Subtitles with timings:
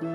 [0.00, 0.08] Einen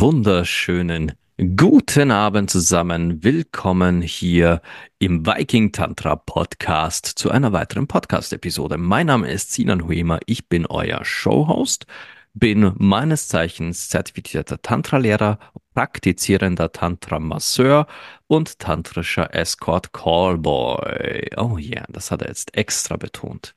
[0.00, 3.24] wunderschönen guten Abend zusammen.
[3.24, 4.60] Willkommen hier
[5.00, 8.78] im Viking Tantra Podcast zu einer weiteren Podcast-Episode.
[8.78, 11.86] Mein Name ist Sinan Huema, ich bin euer Showhost,
[12.34, 15.40] bin meines Zeichens zertifizierter Tantra-Lehrer,
[15.74, 17.88] praktizierender Tantra-Masseur
[18.28, 21.30] und tantrischer Escort-Callboy.
[21.36, 23.56] Oh ja, yeah, das hat er jetzt extra betont.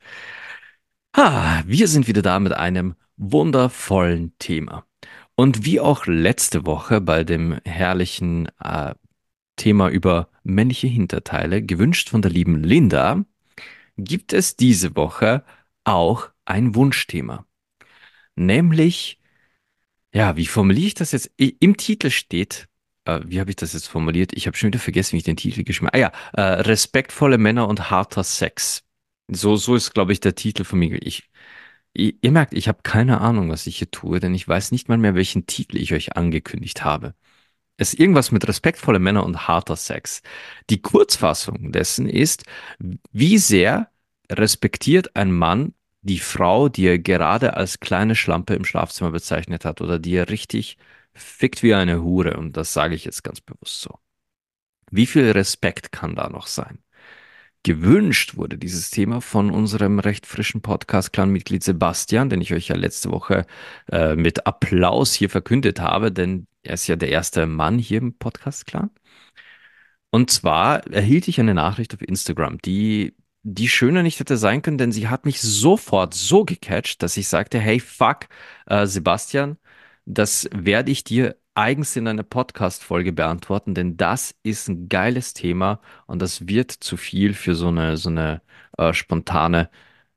[1.12, 4.87] Ah, wir sind wieder da mit einem wundervollen Thema.
[5.40, 8.94] Und wie auch letzte Woche bei dem herrlichen äh,
[9.54, 13.24] Thema über männliche Hinterteile, gewünscht von der lieben Linda,
[13.96, 15.44] gibt es diese Woche
[15.84, 17.46] auch ein Wunschthema.
[18.34, 19.20] Nämlich,
[20.12, 21.30] ja, wie formuliere ich das jetzt?
[21.36, 22.66] Im Titel steht,
[23.04, 24.32] äh, wie habe ich das jetzt formuliert?
[24.34, 25.98] Ich habe schon wieder vergessen, wie ich den Titel geschrieben habe.
[25.98, 28.82] Ah ja, äh, respektvolle Männer und harter Sex.
[29.28, 31.00] So, so ist, glaube ich, der Titel von mir.
[31.00, 31.27] Ich
[31.94, 34.88] Ihr, ihr merkt, ich habe keine Ahnung, was ich hier tue, denn ich weiß nicht
[34.88, 37.14] mal mehr, welchen Titel ich euch angekündigt habe.
[37.76, 40.22] Es ist irgendwas mit respektvolle Männer und harter Sex.
[40.70, 42.44] Die Kurzfassung dessen ist,
[43.12, 43.90] wie sehr
[44.30, 49.80] respektiert ein Mann die Frau, die er gerade als kleine Schlampe im Schlafzimmer bezeichnet hat
[49.80, 50.78] oder die er richtig
[51.14, 52.36] fickt wie eine Hure.
[52.36, 53.98] Und das sage ich jetzt ganz bewusst so.
[54.90, 56.78] Wie viel Respekt kann da noch sein?
[57.62, 63.10] Gewünscht wurde, dieses Thema von unserem recht frischen Podcast-Clan-Mitglied Sebastian, den ich euch ja letzte
[63.10, 63.46] Woche
[63.90, 68.14] äh, mit Applaus hier verkündet habe, denn er ist ja der erste Mann hier im
[68.14, 68.90] Podcast-Clan.
[70.10, 74.78] Und zwar erhielt ich eine Nachricht auf Instagram, die die schöner nicht hätte sein können,
[74.78, 78.28] denn sie hat mich sofort so gecatcht, dass ich sagte, hey, fuck,
[78.66, 79.58] äh, Sebastian,
[80.04, 85.80] das werde ich dir eigens in einer Podcast-Folge beantworten, denn das ist ein geiles Thema
[86.06, 88.42] und das wird zu viel für so eine, so eine
[88.78, 89.68] äh, spontane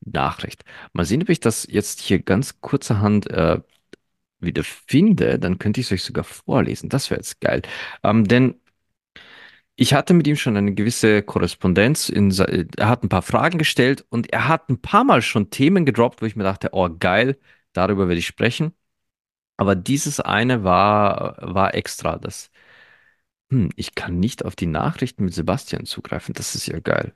[0.01, 0.63] Nachricht.
[0.93, 3.59] Mal sehen, ob ich das jetzt hier ganz kurzerhand äh,
[4.39, 6.89] wieder finde, dann könnte ich es euch sogar vorlesen.
[6.89, 7.61] Das wäre jetzt geil.
[8.03, 8.55] Ähm, denn
[9.75, 12.09] ich hatte mit ihm schon eine gewisse Korrespondenz.
[12.09, 12.31] In,
[12.77, 16.21] er hat ein paar Fragen gestellt und er hat ein paar Mal schon Themen gedroppt,
[16.21, 17.39] wo ich mir dachte, oh geil,
[17.73, 18.73] darüber werde ich sprechen.
[19.61, 22.17] Aber dieses eine war, war extra.
[22.17, 22.49] Das,
[23.49, 26.33] hm, ich kann nicht auf die Nachrichten mit Sebastian zugreifen.
[26.33, 27.13] Das ist ja geil.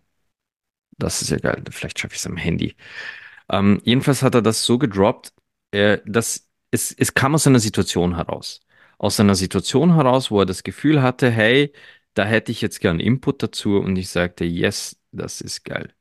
[0.97, 1.63] Das ist ja geil.
[1.71, 2.75] Vielleicht schaffe ich es am Handy.
[3.49, 5.33] Ähm, jedenfalls hat er das so gedroppt,
[5.71, 8.61] äh, dass es, es kam aus einer Situation heraus.
[8.99, 11.73] Aus einer Situation heraus, wo er das Gefühl hatte, hey,
[12.15, 15.93] da hätte ich jetzt gern Input dazu und ich sagte, yes, das ist geil.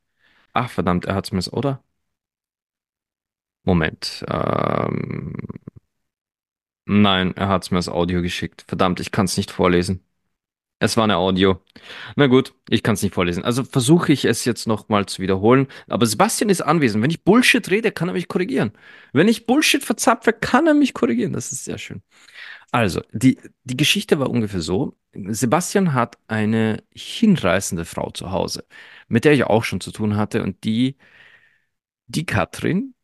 [0.53, 1.83] Ach, verdammt, er hat es mir, oder?
[3.63, 4.23] Moment.
[4.29, 5.33] Ähm,
[6.85, 8.63] Nein, er hat es mir als Audio geschickt.
[8.67, 10.03] Verdammt, ich kann es nicht vorlesen.
[10.79, 11.61] Es war eine Audio.
[12.17, 13.43] Na gut, ich kann es nicht vorlesen.
[13.45, 15.67] Also versuche ich es jetzt nochmal zu wiederholen.
[15.87, 17.03] Aber Sebastian ist anwesend.
[17.03, 18.73] Wenn ich Bullshit rede, kann er mich korrigieren.
[19.13, 21.33] Wenn ich Bullshit verzapfe, kann er mich korrigieren.
[21.33, 22.03] Das ist sehr schön.
[22.71, 24.97] Also, die, die Geschichte war ungefähr so.
[25.13, 28.65] Sebastian hat eine hinreißende Frau zu Hause,
[29.07, 30.43] mit der ich auch schon zu tun hatte.
[30.43, 30.97] Und die,
[32.07, 32.95] die Katrin,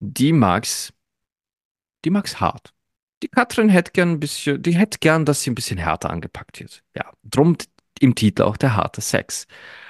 [0.00, 0.92] die mag's,
[2.04, 2.73] die mag's hart.
[3.24, 6.60] Die Katrin hätte gern ein bisschen, die hätte gern, dass sie ein bisschen härter angepackt
[6.60, 6.82] wird.
[6.94, 7.56] Ja, drum
[7.98, 9.46] im Titel auch der harte Sex.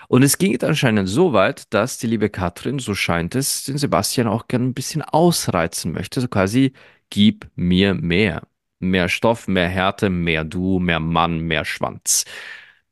[0.06, 4.28] Und es ging anscheinend so weit, dass die liebe Katrin, so scheint es, den Sebastian
[4.28, 6.21] auch gern ein bisschen ausreizen möchte.
[6.21, 6.75] So quasi,
[7.11, 8.47] gib mir mehr.
[8.78, 12.27] Mehr Stoff, mehr Härte, mehr Du, mehr Mann, mehr Schwanz.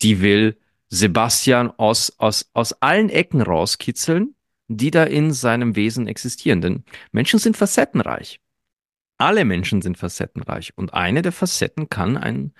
[0.02, 4.34] Die will Sebastian aus, aus, aus allen Ecken rauskitzeln,
[4.66, 6.60] die da in seinem Wesen existieren.
[6.60, 8.41] Denn Menschen sind facettenreich.
[9.22, 12.52] Alle Menschen sind facettenreich und eine der Facetten kann ein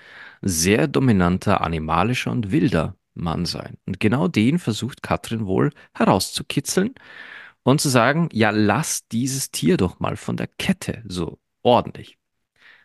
[0.43, 3.79] sehr dominanter, animalischer und wilder Mann sein.
[3.85, 6.95] Und genau den versucht Katrin wohl herauszukitzeln
[7.65, 12.17] und zu sagen, ja, lass dieses Tier doch mal von der Kette so ordentlich.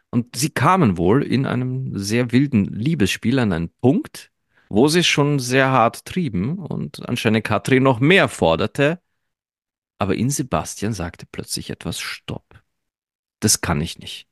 [0.09, 4.31] Und sie kamen wohl in einem sehr wilden Liebesspiel an einen Punkt,
[4.69, 8.99] wo sie schon sehr hart trieben und anscheinend Katrin noch mehr forderte.
[9.99, 12.46] Aber in Sebastian sagte plötzlich etwas Stopp
[13.39, 14.27] das kann ich nicht.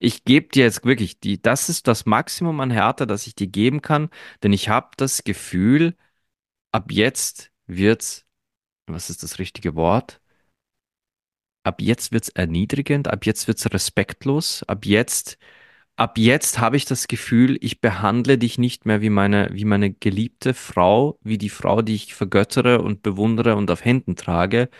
[0.00, 3.48] Ich gebe dir jetzt wirklich die, das ist das Maximum an Härte, das ich dir
[3.48, 4.10] geben kann,
[4.42, 5.96] denn ich habe das Gefühl,
[6.72, 8.26] ab jetzt wird's,
[8.86, 10.20] was ist das richtige Wort?
[11.64, 15.38] Ab jetzt wird's erniedrigend, ab jetzt wird's respektlos, ab jetzt
[15.96, 19.92] ab jetzt habe ich das Gefühl, ich behandle dich nicht mehr wie meine, wie meine
[19.92, 24.70] geliebte Frau, wie die Frau, die ich vergöttere und bewundere und auf Händen trage.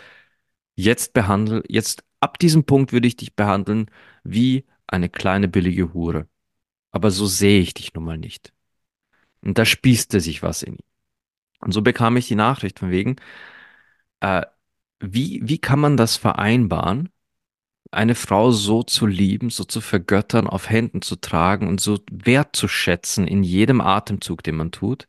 [0.75, 3.89] Jetzt behandle, jetzt ab diesem Punkt würde ich dich behandeln
[4.23, 6.27] wie eine kleine billige Hure.
[6.91, 8.53] Aber so sehe ich dich nun mal nicht.
[9.41, 10.79] Und da spießte sich was in ihm.
[11.61, 13.17] Und so bekam ich die Nachricht von wegen,
[14.21, 14.45] äh,
[14.99, 17.09] wie, wie kann man das vereinbaren,
[17.91, 23.27] eine Frau so zu lieben, so zu vergöttern, auf Händen zu tragen und so wertzuschätzen
[23.27, 25.07] in jedem Atemzug, den man tut.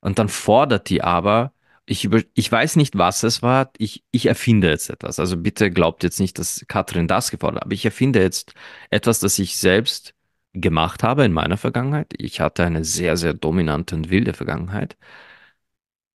[0.00, 1.53] Und dann fordert die aber,
[1.86, 5.18] ich, über, ich weiß nicht, was es war, ich, ich erfinde jetzt etwas.
[5.18, 8.54] Also bitte glaubt jetzt nicht, dass Katrin das gefordert hat, aber ich erfinde jetzt
[8.90, 10.14] etwas, das ich selbst
[10.54, 12.14] gemacht habe in meiner Vergangenheit.
[12.18, 14.96] Ich hatte eine sehr, sehr dominante und wilde Vergangenheit.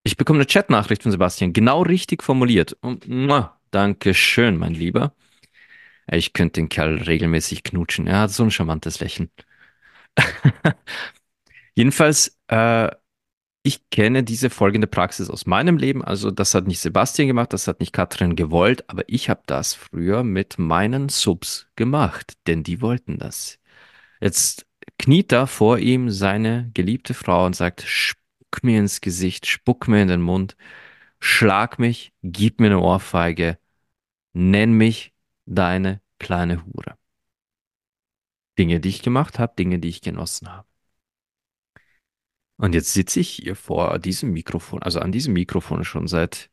[0.04, 2.76] Ich bekomme eine Chatnachricht von Sebastian, genau richtig formuliert.
[2.82, 5.14] Und, muah, danke schön, mein Lieber.
[6.12, 8.08] Ich könnte den Kerl regelmäßig knutschen.
[8.08, 9.30] Er hat so ein charmantes Lächeln.
[11.76, 12.90] Jedenfalls, äh,
[13.70, 16.04] ich kenne diese folgende Praxis aus meinem Leben.
[16.04, 19.76] Also, das hat nicht Sebastian gemacht, das hat nicht Katrin gewollt, aber ich habe das
[19.76, 23.60] früher mit meinen Subs gemacht, denn die wollten das.
[24.22, 24.66] Jetzt
[24.98, 30.02] kniet da vor ihm seine geliebte Frau und sagt, spuck mir ins Gesicht, spuck mir
[30.02, 30.58] in den Mund,
[31.20, 33.60] schlag mich, gib mir eine Ohrfeige,
[34.34, 35.14] nenn mich
[35.46, 36.96] deine kleine Hure.
[38.58, 40.69] Dinge, die ich gemacht habe, Dinge, die ich genossen habe.
[42.60, 46.50] Und jetzt sitze ich hier vor diesem Mikrofon, also an diesem Mikrofon schon seit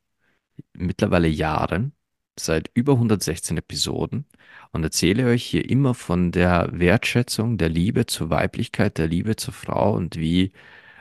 [0.73, 1.95] mittlerweile Jahren,
[2.39, 4.27] seit über 116 Episoden
[4.73, 9.55] und erzähle euch hier immer von der Wertschätzung, der Liebe zur Weiblichkeit, der Liebe zur
[9.55, 10.53] Frau und wie,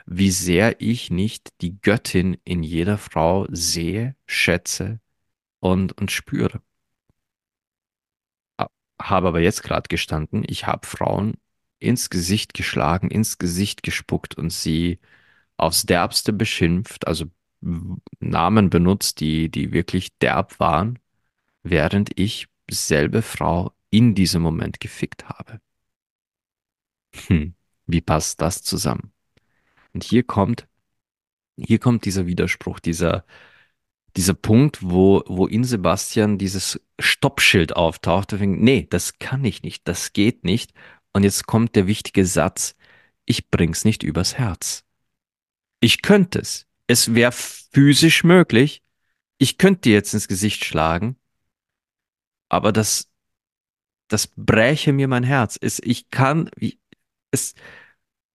[0.06, 5.00] wie sehr ich nicht die Göttin in jeder Frau sehe, schätze
[5.60, 6.62] und, und spüre.
[9.00, 11.34] Habe aber jetzt gerade gestanden, ich habe Frauen
[11.78, 14.98] ins Gesicht geschlagen, ins Gesicht gespuckt und sie
[15.56, 17.26] aufs Derbste beschimpft, also
[18.20, 20.98] Namen benutzt, die, die wirklich derb waren,
[21.62, 25.60] während ich selbe Frau in diesem Moment gefickt habe.
[27.28, 27.54] Hm,
[27.86, 29.12] wie passt das zusammen?
[29.92, 30.68] Und hier kommt,
[31.56, 33.24] hier kommt dieser Widerspruch, dieser,
[34.16, 38.32] dieser Punkt, wo, wo in Sebastian dieses Stoppschild auftaucht.
[38.32, 40.72] Nee, das kann ich nicht, das geht nicht.
[41.16, 42.76] Und jetzt kommt der wichtige Satz,
[43.24, 44.84] ich bring's nicht übers Herz.
[45.80, 46.66] Ich könnte es.
[46.88, 48.82] Es wäre physisch möglich.
[49.38, 51.16] Ich könnte dir jetzt ins Gesicht schlagen.
[52.50, 53.08] Aber das,
[54.08, 55.58] das bräche mir mein Herz.
[55.58, 56.50] Es, ich kann,
[57.30, 57.54] es,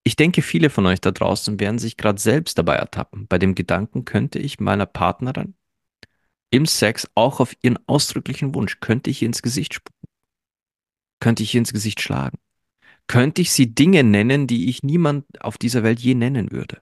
[0.02, 3.28] ich denke, viele von euch da draußen werden sich gerade selbst dabei ertappen.
[3.28, 5.54] Bei dem Gedanken könnte ich meiner Partnerin
[6.50, 10.08] im Sex auch auf ihren ausdrücklichen Wunsch, könnte ich ihr ins Gesicht spucken?
[11.20, 12.40] Könnte ich ihr ins Gesicht schlagen?
[13.12, 16.82] Könnte ich sie Dinge nennen, die ich niemand auf dieser Welt je nennen würde?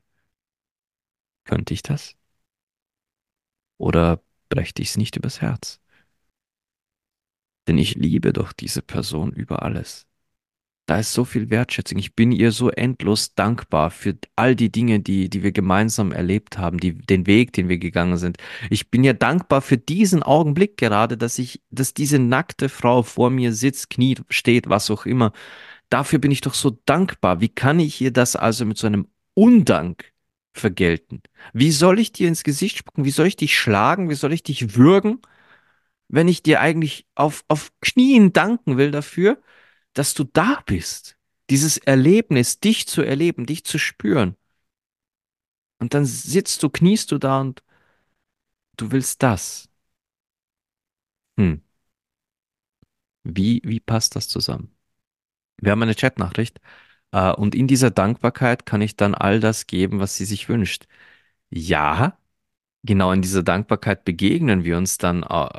[1.44, 2.16] Könnte ich das?
[3.80, 5.80] Oder brächte ich es nicht übers Herz?
[7.68, 10.06] Denn ich liebe doch diese Person über alles.
[10.86, 11.98] Da ist so viel Wertschätzung.
[11.98, 16.60] Ich bin ihr so endlos dankbar für all die Dinge, die, die wir gemeinsam erlebt
[16.60, 18.38] haben, die, den Weg, den wir gegangen sind.
[18.70, 23.32] Ich bin ihr dankbar für diesen Augenblick gerade, dass ich, dass diese nackte Frau vor
[23.32, 25.34] mir sitzt, kniet, steht, was auch immer.
[25.90, 27.42] Dafür bin ich doch so dankbar.
[27.42, 30.14] Wie kann ich ihr das also mit so einem Undank
[30.54, 31.22] vergelten?
[31.54, 33.06] Wie soll ich dir ins Gesicht spucken?
[33.06, 34.10] Wie soll ich dich schlagen?
[34.10, 35.22] Wie soll ich dich würgen,
[36.08, 39.42] wenn ich dir eigentlich auf, auf Knien danken will dafür?
[39.94, 41.18] dass du da bist.
[41.50, 44.36] Dieses Erlebnis, dich zu erleben, dich zu spüren.
[45.80, 47.64] Und dann sitzt du, kniest du da und
[48.78, 49.70] du willst das.
[51.38, 51.62] Hm.
[53.24, 54.76] Wie, wie passt das zusammen?
[55.62, 56.60] Wir haben eine Chatnachricht
[57.12, 60.86] äh, und in dieser Dankbarkeit kann ich dann all das geben, was sie sich wünscht.
[61.50, 62.18] Ja,
[62.84, 65.50] genau in dieser Dankbarkeit begegnen wir uns dann äh,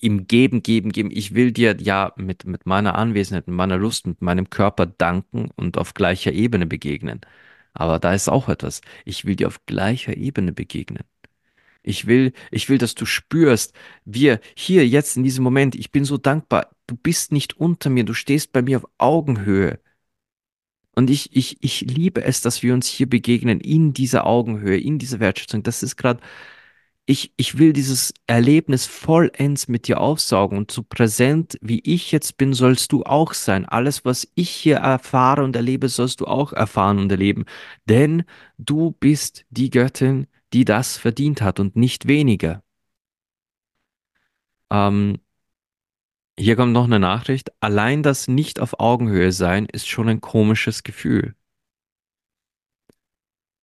[0.00, 1.10] im Geben, Geben, Geben.
[1.12, 5.50] Ich will dir ja mit, mit meiner Anwesenheit, mit meiner Lust, mit meinem Körper danken
[5.56, 7.20] und auf gleicher Ebene begegnen.
[7.74, 8.80] Aber da ist auch etwas.
[9.04, 11.04] Ich will dir auf gleicher Ebene begegnen.
[11.82, 16.04] Ich will, ich will, dass du spürst, wir hier jetzt in diesem Moment, ich bin
[16.04, 16.70] so dankbar.
[16.86, 19.80] Du bist nicht unter mir, du stehst bei mir auf Augenhöhe.
[20.94, 24.98] Und ich, ich, ich liebe es, dass wir uns hier begegnen in dieser Augenhöhe, in
[24.98, 25.62] dieser Wertschätzung.
[25.62, 26.20] Das ist gerade
[27.08, 32.36] ich, ich will dieses Erlebnis vollends mit dir aufsaugen und so präsent wie ich jetzt
[32.36, 33.64] bin, sollst du auch sein.
[33.64, 37.46] Alles, was ich hier erfahre und erlebe, sollst du auch erfahren und erleben.
[37.86, 38.24] Denn
[38.58, 42.62] du bist die Göttin, die das verdient hat und nicht weniger.
[44.70, 45.18] Ähm,
[46.38, 47.50] Hier kommt noch eine Nachricht.
[47.60, 51.34] Allein das Nicht auf Augenhöhe sein ist schon ein komisches Gefühl.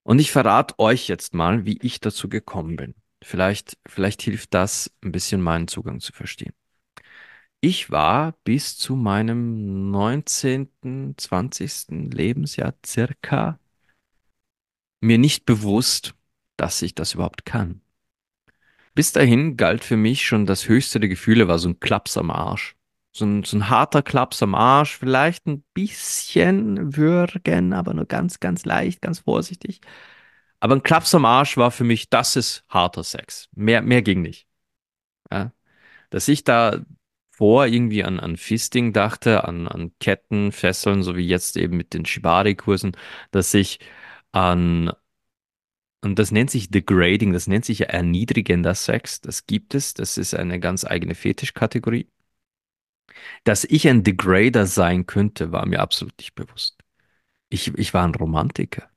[0.03, 2.95] Und ich verrate euch jetzt mal, wie ich dazu gekommen bin.
[3.23, 6.53] Vielleicht, vielleicht hilft das, ein bisschen meinen Zugang zu verstehen.
[7.59, 12.13] Ich war bis zu meinem 19., 20.
[12.13, 13.59] Lebensjahr circa
[15.01, 16.15] mir nicht bewusst,
[16.57, 17.81] dass ich das überhaupt kann.
[18.93, 22.31] Bis dahin galt für mich schon das höchste der Gefühle war so ein Klaps am
[22.31, 22.75] Arsch.
[23.11, 28.39] So ein, so ein harter Klaps am Arsch, vielleicht ein bisschen würgen, aber nur ganz,
[28.39, 29.81] ganz leicht, ganz vorsichtig.
[30.59, 33.49] Aber ein Klaps am Arsch war für mich, das ist harter Sex.
[33.53, 34.47] Mehr, mehr ging nicht.
[35.31, 35.51] Ja?
[36.09, 36.85] Dass ich da
[37.31, 41.93] vor irgendwie an, an Fisting dachte, an, an Ketten, Fesseln, so wie jetzt eben mit
[41.93, 42.95] den Shibari-Kursen,
[43.31, 43.79] dass ich
[44.31, 44.91] an,
[46.05, 50.17] und das nennt sich Degrading, das nennt sich ja erniedrigender Sex, das gibt es, das
[50.17, 52.07] ist eine ganz eigene Fetischkategorie.
[53.43, 56.77] Dass ich ein Degrader sein könnte, war mir absolut nicht bewusst.
[57.49, 58.89] Ich, ich war ein Romantiker.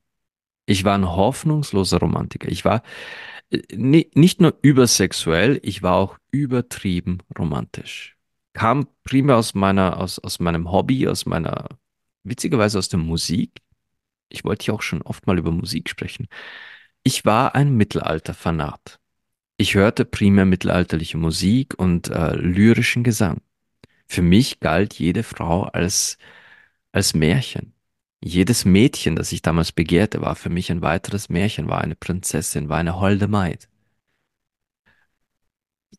[0.66, 2.48] Ich war ein hoffnungsloser Romantiker.
[2.48, 2.82] Ich war
[3.50, 8.16] äh, ni- nicht nur übersexuell, ich war auch übertrieben romantisch.
[8.52, 11.68] Kam primär aus meiner, aus, aus meinem Hobby, aus meiner,
[12.24, 13.60] witzigerweise aus der Musik.
[14.30, 16.28] Ich wollte ja auch schon oft mal über Musik sprechen.
[17.02, 19.00] Ich war ein Mittelalter-Fanat.
[19.56, 23.40] Ich hörte primär mittelalterliche Musik und äh, lyrischen Gesang.
[24.06, 26.18] Für mich galt jede Frau als,
[26.92, 27.74] als Märchen.
[28.22, 32.68] Jedes Mädchen, das ich damals begehrte, war für mich ein weiteres Märchen, war eine Prinzessin,
[32.68, 33.68] war eine holde Maid.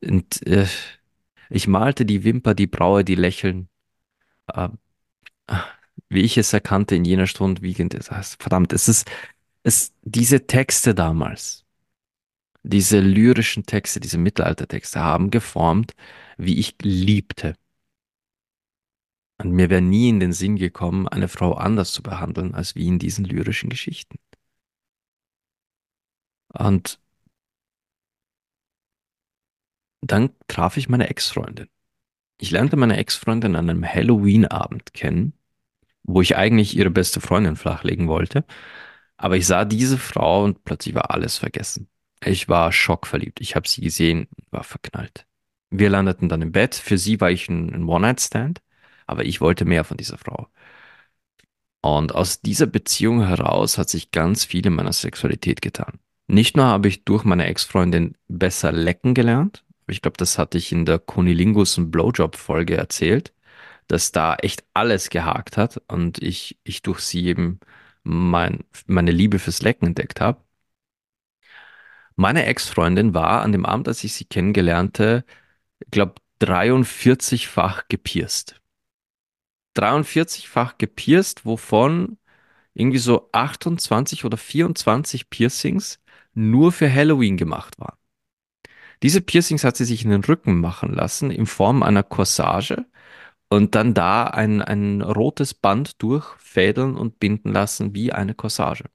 [0.01, 0.67] Und äh,
[1.49, 3.69] ich malte die Wimper, die Braue, die Lächeln,
[4.47, 4.69] äh,
[6.09, 7.97] wie ich es erkannte in jener Stunde, wiegend
[8.39, 9.09] verdammt, es ist,
[9.69, 11.65] es, diese Texte damals,
[12.63, 15.93] diese lyrischen Texte, diese Mittelaltertexte haben geformt,
[16.38, 17.55] wie ich liebte.
[19.38, 22.88] Und mir wäre nie in den Sinn gekommen, eine Frau anders zu behandeln, als wie
[22.88, 24.17] in diesen lyrischen Geschichten.
[26.53, 26.99] Und
[30.01, 31.69] dann traf ich meine Ex-Freundin.
[32.38, 35.33] Ich lernte meine Ex-Freundin an einem Halloween-Abend kennen,
[36.03, 38.45] wo ich eigentlich ihre beste Freundin flachlegen wollte.
[39.19, 41.89] Aber ich sah diese Frau und plötzlich war alles vergessen.
[42.23, 43.41] Ich war schockverliebt.
[43.41, 45.25] Ich habe sie gesehen, war verknallt.
[45.69, 46.75] Wir landeten dann im Bett.
[46.75, 48.61] Für sie war ich ein, One-Night-Stand,
[49.07, 50.47] aber ich wollte mehr von dieser Frau.
[51.81, 55.99] Und aus dieser Beziehung heraus hat sich ganz viel in meiner Sexualität getan.
[56.27, 60.71] Nicht nur habe ich durch meine Ex-Freundin besser lecken gelernt, ich glaube, das hatte ich
[60.71, 63.33] in der Kunilingus und Blowjob-Folge erzählt,
[63.88, 67.59] dass da echt alles gehakt hat und ich, ich durch sie eben
[68.09, 70.41] mein, meine Liebe fürs Lecken entdeckt habe.
[72.15, 75.23] Meine Ex-Freundin war an dem Abend, als ich sie kennengelernte,
[75.91, 78.61] glaube, 43-fach gepierst.
[79.77, 82.17] 43-fach gepierst, wovon
[82.73, 85.99] irgendwie so 28 oder 24 Piercings
[86.33, 87.97] nur für Halloween gemacht waren.
[89.03, 92.85] Diese Piercings hat sie sich in den Rücken machen lassen in Form einer Corsage
[93.49, 98.85] und dann da ein, ein rotes Band durchfädeln und binden lassen wie eine Corsage.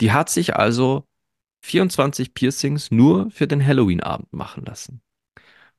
[0.00, 1.06] Die hat sich also
[1.62, 5.02] 24 Piercings nur für den Halloween-Abend machen lassen.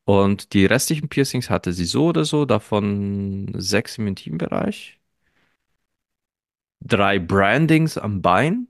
[0.05, 4.99] Und die restlichen Piercings hatte sie so oder so, davon sechs im Intimbereich,
[6.81, 8.67] drei Brandings am Bein,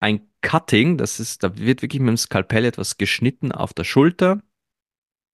[0.00, 4.42] ein Cutting, das ist, da wird wirklich mit dem Skalpell etwas geschnitten auf der Schulter,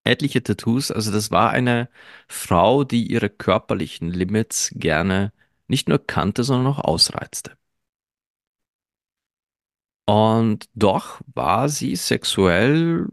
[0.06, 0.90] etliche Tattoos.
[0.90, 1.88] Also das war eine
[2.28, 5.32] Frau, die ihre körperlichen Limits gerne
[5.68, 7.56] nicht nur kannte, sondern auch ausreizte.
[10.06, 13.08] Und doch war sie sexuell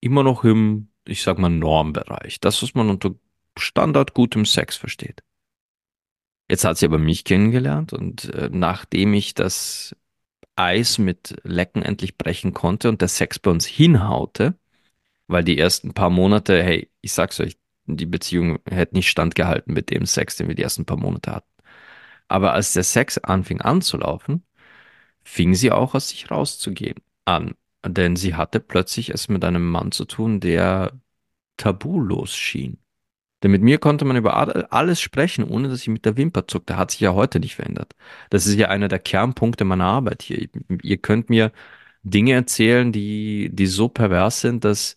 [0.00, 2.38] immer noch im, ich sag mal, Normbereich.
[2.40, 3.14] Das, was man unter
[3.56, 5.22] Standard gutem Sex versteht.
[6.48, 9.94] Jetzt hat sie aber mich kennengelernt und äh, nachdem ich das
[10.56, 14.58] Eis mit Lecken endlich brechen konnte und der Sex bei uns hinhaute,
[15.28, 19.90] weil die ersten paar Monate, hey, ich sag's euch, die Beziehung hätte nicht standgehalten mit
[19.90, 21.52] dem Sex, den wir die ersten paar Monate hatten.
[22.28, 24.44] Aber als der Sex anfing anzulaufen,
[25.24, 27.54] fing sie auch aus sich rauszugehen an.
[27.86, 30.92] Denn sie hatte plötzlich es mit einem Mann zu tun, der
[31.56, 32.78] tabulos schien.
[33.42, 36.76] Denn mit mir konnte man über alles sprechen, ohne dass ich mit der Wimper zuckte.
[36.76, 37.94] Hat sich ja heute nicht verändert.
[38.30, 40.48] Das ist ja einer der Kernpunkte meiner Arbeit hier.
[40.82, 41.52] Ihr könnt mir
[42.02, 44.94] Dinge erzählen, die, die so pervers sind, dass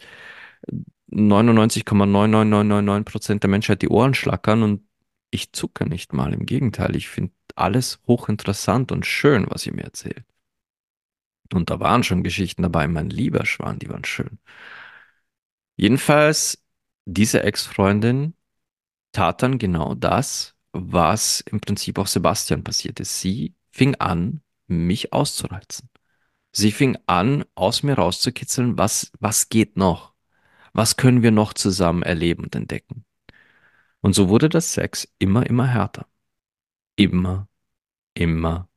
[1.11, 4.83] 99,99999 Prozent der Menschheit die Ohren schlackern und
[5.29, 6.33] ich zucke nicht mal.
[6.33, 10.25] Im Gegenteil, ich finde alles hochinteressant und schön, was ihr mir erzählt.
[11.53, 14.39] Und da waren schon Geschichten dabei, mein lieber Schwan, die waren schön.
[15.75, 16.63] Jedenfalls
[17.05, 18.35] diese Ex-Freundin
[19.11, 23.19] tat dann genau das, was im Prinzip auch Sebastian passiert ist.
[23.19, 25.90] Sie fing an, mich auszureizen.
[26.51, 30.13] Sie fing an, aus mir rauszukitzeln, was, was geht noch?
[30.73, 33.05] Was können wir noch zusammen erleben und entdecken?
[34.01, 36.07] Und so wurde das Sex immer, immer härter.
[36.95, 37.47] Immer,
[38.13, 38.69] immer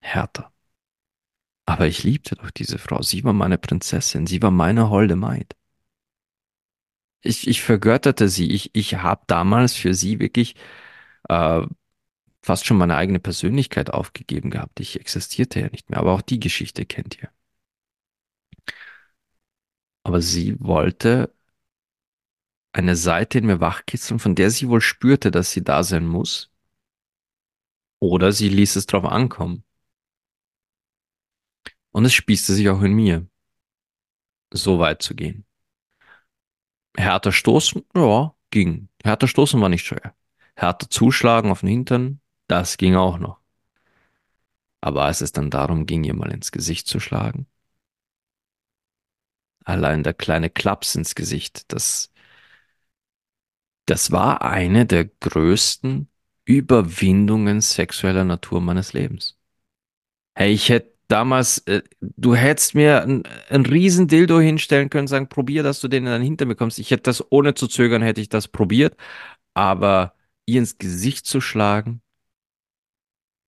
[0.00, 0.52] härter.
[1.66, 3.02] Aber ich liebte doch diese Frau.
[3.02, 4.26] Sie war meine Prinzessin.
[4.26, 5.56] Sie war meine holde Maid.
[7.20, 8.50] Ich, ich vergötterte sie.
[8.52, 10.56] Ich, ich habe damals für sie wirklich
[11.28, 11.62] äh,
[12.42, 14.80] fast schon meine eigene Persönlichkeit aufgegeben gehabt.
[14.80, 16.00] Ich existierte ja nicht mehr.
[16.00, 17.30] Aber auch die Geschichte kennt ihr.
[20.04, 21.32] Aber sie wollte
[22.72, 26.50] eine Seite in mir wachkitzeln, von der sie wohl spürte, dass sie da sein muss.
[28.00, 29.64] Oder sie ließ es drauf ankommen.
[31.92, 33.28] Und es spießte sich auch in mir,
[34.52, 35.44] so weit zu gehen.
[36.96, 38.88] Härter stoßen, ja, ging.
[39.04, 40.14] Härter stoßen war nicht schwer.
[40.56, 42.21] Härter zuschlagen auf den Hintern,
[42.52, 43.38] das ging auch noch.
[44.82, 47.46] Aber als es dann darum ging, ihr mal ins Gesicht zu schlagen,
[49.64, 52.12] allein der kleine Klaps ins Gesicht, das,
[53.86, 56.08] das war eine der größten
[56.44, 59.38] Überwindungen sexueller Natur meines Lebens.
[60.34, 65.28] Hey, ich hätte damals, äh, du hättest mir ein, ein riesen Dildo hinstellen können, sagen,
[65.28, 66.78] probier, dass du den in deinen Hintern bekommst.
[66.78, 68.96] Ich hätte das ohne zu zögern, hätte ich das probiert.
[69.54, 70.14] Aber
[70.46, 72.01] ihr ins Gesicht zu schlagen,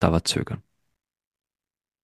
[0.05, 0.63] da war Zögern.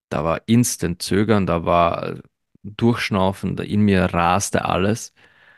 [0.09, 2.21] Da war instant Zögern, da war äh,
[2.63, 5.13] Durchschnaufen, da in mir raste alles.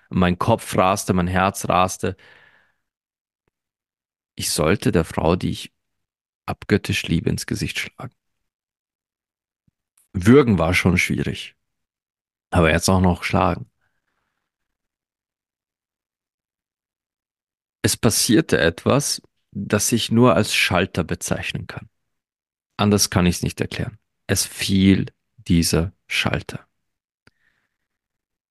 [0.10, 2.18] Mein Kopf raste, mein Herz raste.
[4.36, 5.74] Ich sollte der Frau, die ich
[6.46, 8.14] abgöttisch liebe, ins Gesicht schlagen.
[10.14, 11.56] Würgen war schon schwierig.
[12.52, 13.70] Aber jetzt auch noch schlagen.
[17.82, 19.22] Es passierte etwas,
[19.52, 21.90] das ich nur als Schalter bezeichnen kann.
[22.78, 23.98] Anders kann ich es nicht erklären.
[24.28, 26.68] Es fiel dieser Schalter.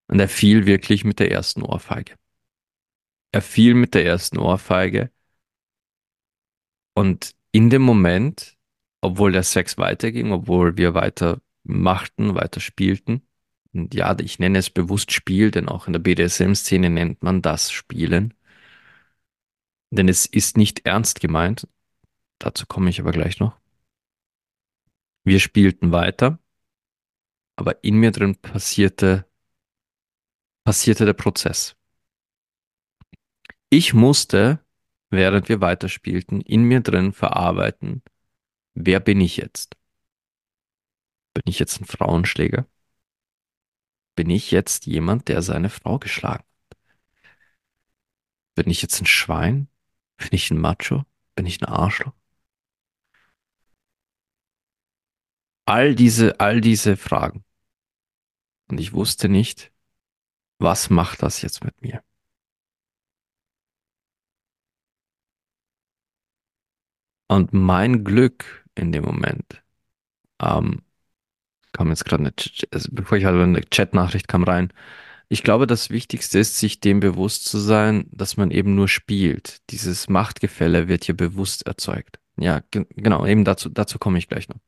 [0.08, 2.14] Und er fiel wirklich mit der ersten Ohrfeige.
[3.32, 5.11] Er fiel mit der ersten Ohrfeige.
[6.94, 8.56] Und in dem Moment,
[9.00, 13.22] obwohl der Sex weiterging, obwohl wir weiter machten, weiter spielten,
[13.72, 17.70] und ja, ich nenne es bewusst Spiel, denn auch in der BDSM-Szene nennt man das
[17.70, 18.35] Spielen.
[19.90, 21.66] Denn es ist nicht ernst gemeint.
[22.38, 23.62] Dazu komme ich aber gleich noch.
[25.24, 26.38] Wir spielten weiter,
[27.56, 29.24] aber in mir drin passierte,
[30.64, 31.76] passierte der Prozess.
[33.70, 34.64] Ich musste,
[35.11, 38.02] während wir weiterspielten, in mir drin verarbeiten,
[38.74, 39.76] wer bin ich jetzt?
[41.35, 42.66] Bin ich jetzt ein Frauenschläger?
[44.16, 46.78] Bin ich jetzt jemand, der seine Frau geschlagen hat?
[48.54, 49.68] Bin ich jetzt ein Schwein?
[50.18, 51.04] Bin ich ein Macho?
[51.35, 52.12] Bin ich ein Arschloch?
[55.64, 57.44] All diese, all diese Fragen.
[58.68, 59.72] Und ich wusste nicht,
[60.59, 62.03] was macht das jetzt mit mir?
[67.29, 69.62] Und mein Glück in dem Moment,
[70.40, 70.83] ähm,
[71.72, 72.33] kam jetzt gerade eine,
[72.70, 74.72] also bevor ich hatte, eine Chat-Nachricht kam rein.
[75.29, 79.61] Ich glaube, das Wichtigste ist, sich dem bewusst zu sein, dass man eben nur spielt.
[79.70, 82.18] Dieses Machtgefälle wird hier bewusst erzeugt.
[82.37, 84.61] Ja, ge genau, eben dazu, dazu komme ich gleich noch.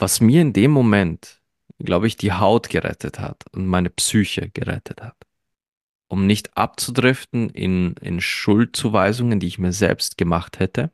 [0.00, 1.42] Was mir in dem Moment,
[1.78, 5.16] glaube ich, die Haut gerettet hat und meine Psyche gerettet hat,
[6.06, 10.92] um nicht abzudriften in, in Schuldzuweisungen, die ich mir selbst gemacht hätte.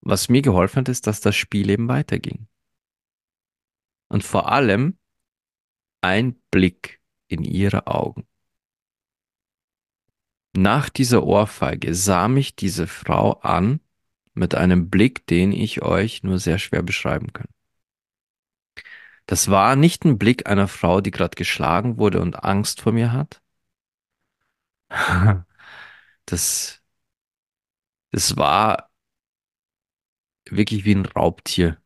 [0.00, 2.46] Was mir geholfen hat, ist, dass das Spiel eben weiterging.
[4.08, 4.96] Und vor allem
[6.02, 8.28] ein Blick in ihre Augen.
[10.56, 13.80] Nach dieser Ohrfeige sah mich diese Frau an
[14.36, 17.48] mit einem Blick, den ich euch nur sehr schwer beschreiben kann.
[19.26, 23.12] Das war nicht ein Blick einer Frau, die gerade geschlagen wurde und Angst vor mir
[23.12, 23.40] hat.
[26.28, 26.82] Das,
[28.10, 28.90] das war
[30.50, 31.78] wirklich wie ein Raubtier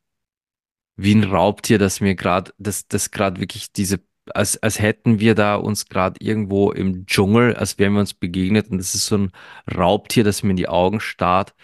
[1.02, 4.00] wie ein Raubtier, das mir gerade, das, das gerade wirklich diese,
[4.34, 8.70] als, als hätten wir da uns gerade irgendwo im Dschungel, als wären wir uns begegnet
[8.70, 9.32] und das ist so ein
[9.74, 11.54] Raubtier, das mir in die Augen starrt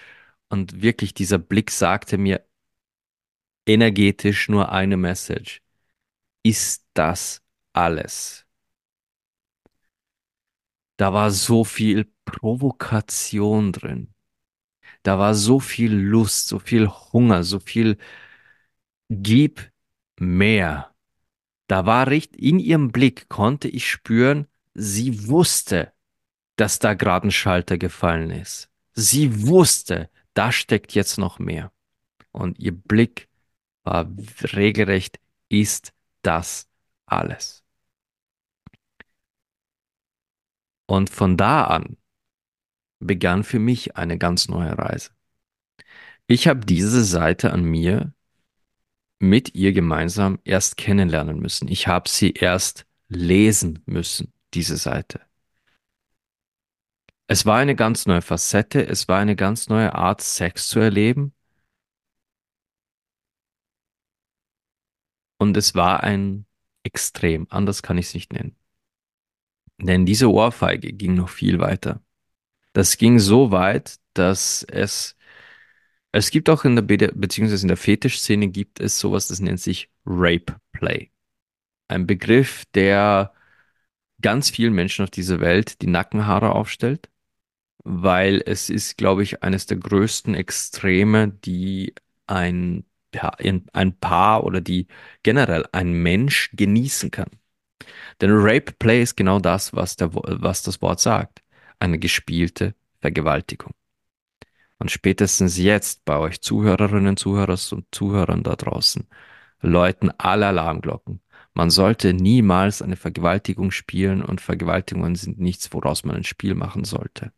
[0.48, 2.46] und wirklich dieser Blick sagte mir
[3.66, 5.62] energetisch nur eine Message.
[6.42, 8.46] Ist das alles?
[10.96, 14.14] Da war so viel Provokation drin.
[15.02, 17.98] Da war so viel Lust, so viel Hunger, so viel
[19.08, 19.70] Gib
[20.18, 20.92] mehr.
[21.68, 25.92] Da war richtig, in ihrem Blick konnte ich spüren, sie wusste,
[26.56, 28.70] dass da gerade ein Schalter gefallen ist.
[28.94, 31.72] Sie wusste, da steckt jetzt noch mehr.
[32.30, 33.28] Und ihr Blick
[33.84, 34.10] war
[34.52, 35.18] regelrecht,
[35.48, 36.68] ist das
[37.06, 37.64] alles.
[40.86, 41.96] Und von da an
[42.98, 45.10] begann für mich eine ganz neue Reise.
[46.26, 48.12] Ich habe diese Seite an mir
[49.18, 51.68] mit ihr gemeinsam erst kennenlernen müssen.
[51.68, 55.20] Ich habe sie erst lesen müssen, diese Seite.
[57.28, 61.32] Es war eine ganz neue Facette, es war eine ganz neue Art, Sex zu erleben.
[65.38, 66.46] Und es war ein
[66.84, 68.56] Extrem, anders kann ich es nicht nennen.
[69.78, 72.00] Denn diese Ohrfeige ging noch viel weiter.
[72.72, 75.16] Das ging so weit, dass es,
[76.12, 79.60] es gibt auch in der, Be beziehungsweise in der Fetischszene gibt es sowas, das nennt
[79.60, 81.10] sich Rape Play.
[81.88, 83.32] Ein Begriff, der
[84.22, 87.10] ganz vielen Menschen auf dieser Welt die Nackenhaare aufstellt,
[87.86, 91.94] weil es ist, glaube ich, eines der größten Extreme, die
[92.26, 92.84] ein,
[93.72, 94.88] ein Paar oder die
[95.22, 97.30] generell ein Mensch genießen kann.
[98.20, 101.42] Denn Rape Play ist genau das, was, der, was das Wort sagt.
[101.78, 103.72] Eine gespielte Vergewaltigung.
[104.78, 109.06] Und spätestens jetzt bei euch Zuhörerinnen, Zuhörer und Zuhörern da draußen
[109.60, 111.20] läuten alle Alarmglocken.
[111.54, 116.84] Man sollte niemals eine Vergewaltigung spielen und Vergewaltigungen sind nichts, woraus man ein Spiel machen
[116.84, 117.32] sollte.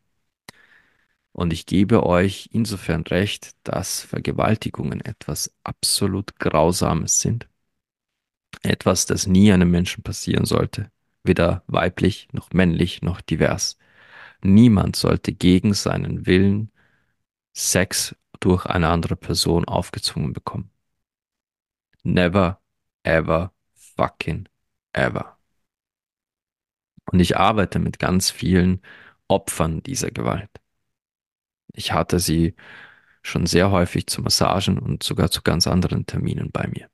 [1.39, 7.49] Und ich gebe euch insofern recht, dass Vergewaltigungen etwas absolut Grausames sind.
[8.65, 10.91] Etwas, das nie einem Menschen passieren sollte.
[11.23, 13.79] Weder weiblich, noch männlich, noch divers.
[14.43, 16.73] Niemand sollte gegen seinen Willen
[17.55, 20.73] Sex durch eine andere Person aufgezwungen bekommen.
[22.03, 22.61] Never,
[23.05, 24.49] ever, fucking,
[24.93, 25.39] ever.
[27.13, 28.83] Und ich arbeite mit ganz vielen
[29.29, 30.51] Opfern dieser Gewalt.
[31.73, 32.55] Ich hatte sie
[33.23, 36.89] schon sehr häufig zu Massagen und sogar zu ganz anderen Terminen bei mir.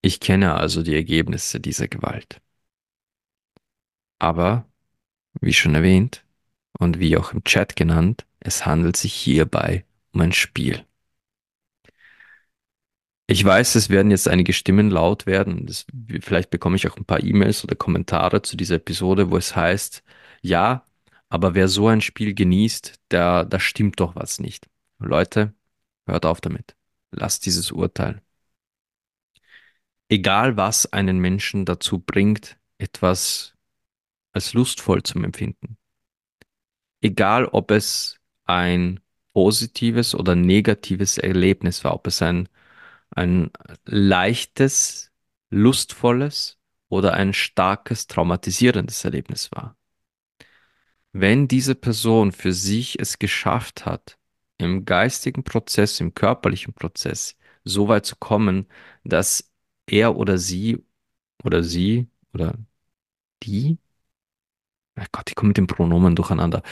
[0.00, 2.40] Ich kenne also die Ergebnisse dieser Gewalt.
[4.18, 4.68] Aber,
[5.40, 6.24] wie schon erwähnt
[6.78, 10.86] und wie auch im Chat genannt, es handelt sich hierbei um ein Spiel.
[13.28, 15.66] Ich weiß, es werden jetzt einige Stimmen laut werden.
[15.66, 15.86] Das,
[16.20, 20.04] vielleicht bekomme ich auch ein paar E-Mails oder Kommentare zu dieser Episode, wo es heißt,
[20.42, 20.84] ja,
[21.28, 24.68] aber wer so ein Spiel genießt, da, da stimmt doch was nicht.
[24.98, 25.54] Leute,
[26.06, 26.76] hört auf damit.
[27.12, 28.22] Lasst dieses Urteil
[30.08, 33.54] egal was einen Menschen dazu bringt, etwas
[34.32, 35.78] als lustvoll zu empfinden.
[37.00, 39.00] Egal ob es ein
[39.32, 42.48] positives oder negatives Erlebnis war, ob es ein,
[43.10, 43.50] ein
[43.84, 45.12] leichtes,
[45.50, 46.58] lustvolles
[46.88, 49.75] oder ein starkes, traumatisierendes Erlebnis war.
[51.18, 54.18] Wenn diese Person für sich es geschafft hat,
[54.58, 58.66] im geistigen Prozess, im körperlichen Prozess, so weit zu kommen,
[59.02, 59.50] dass
[59.86, 60.84] er oder sie
[61.42, 62.58] oder sie oder
[63.42, 63.78] die,
[65.00, 66.62] oh Gott, ich komme mit den Pronomen durcheinander,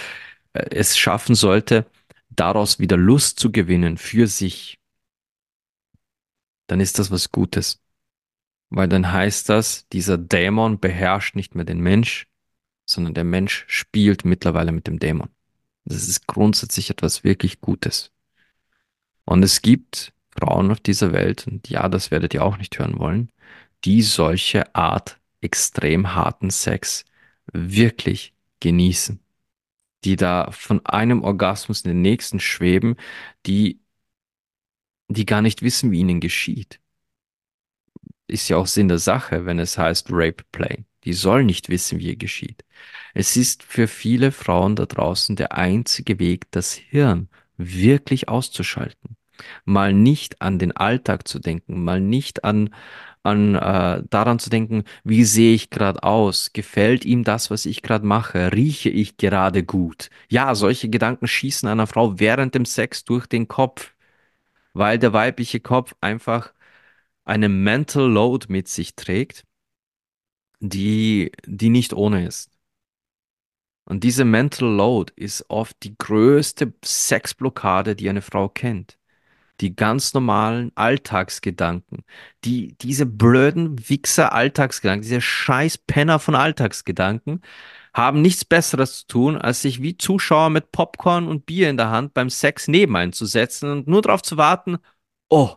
[0.53, 1.87] äh, es schaffen sollte,
[2.29, 4.79] daraus wieder Lust zu gewinnen für sich,
[6.67, 7.81] dann ist das was Gutes.
[8.69, 12.29] Weil dann heißt das, dieser Dämon beherrscht nicht mehr den Mensch,
[12.95, 15.29] sondern der Mensch spielt mittlerweile mit dem Dämon.
[15.85, 18.11] Das ist grundsätzlich etwas wirklich Gutes.
[19.25, 22.99] Und es gibt Frauen auf dieser Welt, und ja, das werdet ihr auch nicht hören
[22.99, 23.31] wollen,
[23.85, 27.05] die solche Art extrem harten Sex
[27.53, 29.21] wirklich genießen.
[30.05, 32.97] Die da von einem Orgasmus in den nächsten schweben,
[33.47, 33.81] die,
[35.09, 36.81] die gar nicht wissen, wie ihnen geschieht.
[38.35, 40.85] Ist ja auch Sinn der Sache, wenn es heißt Rape Play.
[41.05, 42.65] Die sollen nicht wissen, wie ihr geschieht.
[43.15, 49.17] Es ist für viele Frauen da draußen der einzige Weg, das Hirn wirklich auszuschalten
[49.65, 52.71] mal nicht an den Alltag zu denken, mal nicht an,
[53.23, 56.53] an äh, daran zu denken, wie sehe ich gerade aus?
[56.53, 58.53] Gefällt ihm das, was ich gerade mache?
[58.53, 60.11] Rieche ich gerade gut?
[60.29, 63.95] Ja, solche Gedanken schießen einer Frau während dem Sex durch den Kopf,
[64.75, 66.53] weil der weibliche Kopf einfach
[67.25, 69.45] eine Mental Load mit sich trägt,
[70.61, 72.51] die, die nicht ohne ist.
[73.87, 78.99] Und diese Mental Load ist oft die größte Sexblockade, die eine Frau kennt
[79.61, 82.05] die ganz normalen Alltagsgedanken,
[82.45, 87.41] die, diese blöden Wichser Alltagsgedanken, diese scheiß Penner von Alltagsgedanken,
[87.95, 91.91] haben nichts Besseres zu tun, als sich wie Zuschauer mit Popcorn und Bier in der
[91.91, 94.79] Hand beim Sex neben einzusetzen und nur darauf zu warten,
[95.29, 95.57] oh,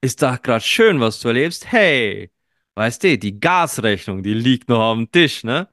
[0.00, 1.70] ist da gerade schön, was du erlebst?
[1.72, 2.32] Hey,
[2.74, 5.68] weißt du, die Gasrechnung, die liegt noch auf dem Tisch, ne?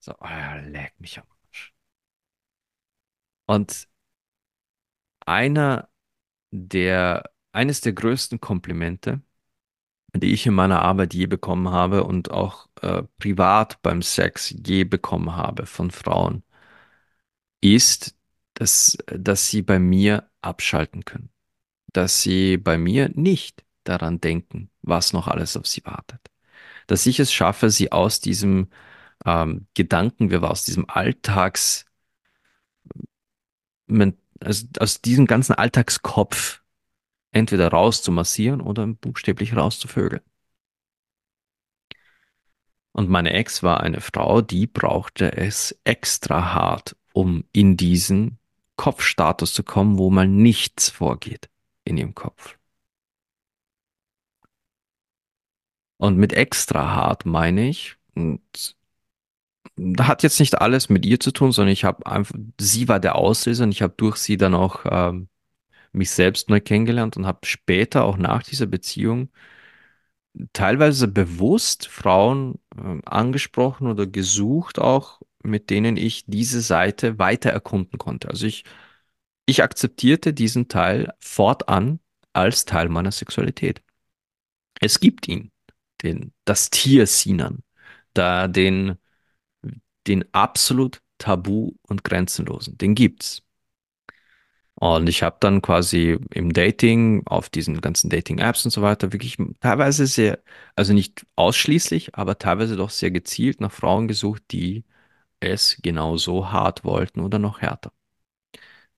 [0.00, 0.28] So, oh
[0.70, 1.74] leck mich am Arsch.
[3.46, 3.88] Und
[5.26, 5.88] einer
[6.52, 9.22] der, eines der größten Komplimente,
[10.16, 14.84] die ich in meiner Arbeit je bekommen habe und auch äh, privat beim Sex je
[14.84, 16.44] bekommen habe von Frauen,
[17.60, 18.16] ist,
[18.54, 21.30] dass, dass sie bei mir abschalten können.
[21.94, 26.20] Dass sie bei mir nicht daran denken, was noch alles auf sie wartet.
[26.88, 28.68] Dass ich es schaffe, sie aus diesem
[29.24, 31.86] ähm, Gedankenwirrwarr, aus diesem Alltags,
[34.40, 36.62] also aus diesem ganzen Alltagskopf
[37.30, 40.22] entweder rauszumassieren oder buchstäblich rauszuvögeln.
[42.92, 48.38] Und meine Ex war eine Frau, die brauchte es extra hart, um in diesen
[48.76, 51.48] Kopfstatus zu kommen, wo mal nichts vorgeht
[51.84, 52.58] in ihrem Kopf.
[55.96, 58.76] Und mit extra hart meine ich, und
[59.76, 63.00] da hat jetzt nicht alles mit ihr zu tun, sondern ich habe einfach, sie war
[63.00, 65.28] der Auslöser und ich habe durch sie dann auch ähm,
[65.92, 69.30] mich selbst neu kennengelernt und habe später auch nach dieser Beziehung
[70.52, 77.98] teilweise bewusst Frauen äh, angesprochen oder gesucht, auch mit denen ich diese Seite weiter erkunden
[77.98, 78.28] konnte.
[78.28, 78.64] Also ich,
[79.46, 82.00] ich akzeptierte diesen Teil fortan
[82.32, 83.82] als Teil meiner Sexualität.
[84.80, 85.52] Es gibt ihn,
[86.02, 87.62] den, das Tier Sinan,
[88.14, 88.98] da den,
[90.06, 93.42] den absolut tabu und grenzenlosen, den gibt's.
[94.76, 99.36] Und ich habe dann quasi im Dating, auf diesen ganzen Dating-Apps und so weiter, wirklich
[99.60, 100.40] teilweise sehr,
[100.76, 104.84] also nicht ausschließlich, aber teilweise doch sehr gezielt nach Frauen gesucht, die
[105.40, 107.92] es genauso hart wollten oder noch härter.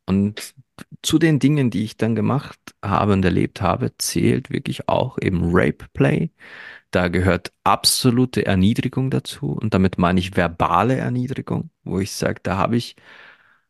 [0.06, 0.54] Und
[1.02, 5.40] zu den Dingen, die ich dann gemacht habe und erlebt habe, zählt wirklich auch eben
[5.54, 6.30] Rape Play.
[6.90, 12.56] Da gehört absolute Erniedrigung dazu und damit meine ich verbale Erniedrigung, wo ich sage, da
[12.58, 12.96] habe ich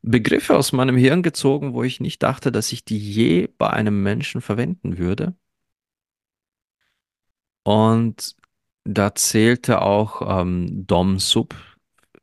[0.03, 4.03] Begriffe aus meinem Hirn gezogen, wo ich nicht dachte, dass ich die je bei einem
[4.03, 5.35] Menschen verwenden würde.
[7.65, 8.37] Und
[8.85, 10.87] da zählte auch ähm,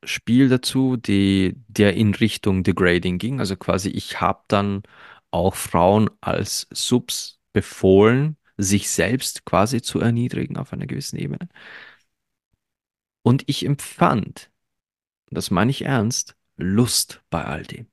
[0.04, 3.40] Dom-Sub-Spiel dazu, die, der in Richtung Degrading ging.
[3.40, 4.84] Also quasi, ich habe dann
[5.32, 11.50] auch Frauen als Subs befohlen, sich selbst quasi zu erniedrigen auf einer gewissen Ebene.
[13.24, 14.52] Und ich empfand,
[15.30, 17.88] das meine ich ernst, Lust bei all dem.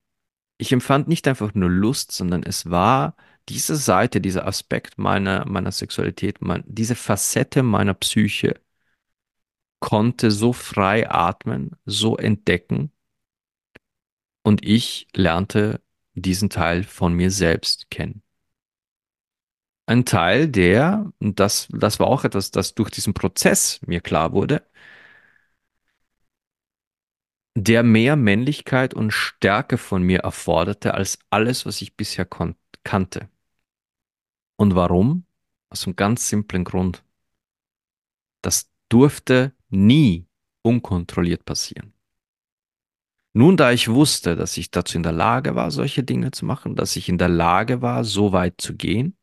[0.58, 3.16] Ich empfand nicht einfach nur Lust, sondern es war
[3.48, 8.60] diese Seite, dieser Aspekt meiner, meiner Sexualität, mein, diese Facette meiner Psyche
[9.80, 12.92] konnte so frei atmen, so entdecken
[14.42, 15.82] und ich lernte
[16.14, 18.22] diesen Teil von mir selbst kennen.
[19.86, 24.32] Ein Teil, der, und das, das war auch etwas, das durch diesen Prozess mir klar
[24.32, 24.62] wurde,
[27.56, 32.26] der mehr Männlichkeit und Stärke von mir erforderte als alles, was ich bisher
[32.84, 33.28] kannte.
[34.56, 35.26] Und warum?
[35.68, 37.04] Aus einem ganz simplen Grund.
[38.42, 40.26] Das durfte nie
[40.62, 41.92] unkontrolliert passieren.
[43.32, 46.74] Nun, da ich wusste, dass ich dazu in der Lage war, solche Dinge zu machen,
[46.74, 49.16] dass ich in der Lage war, so weit zu gehen,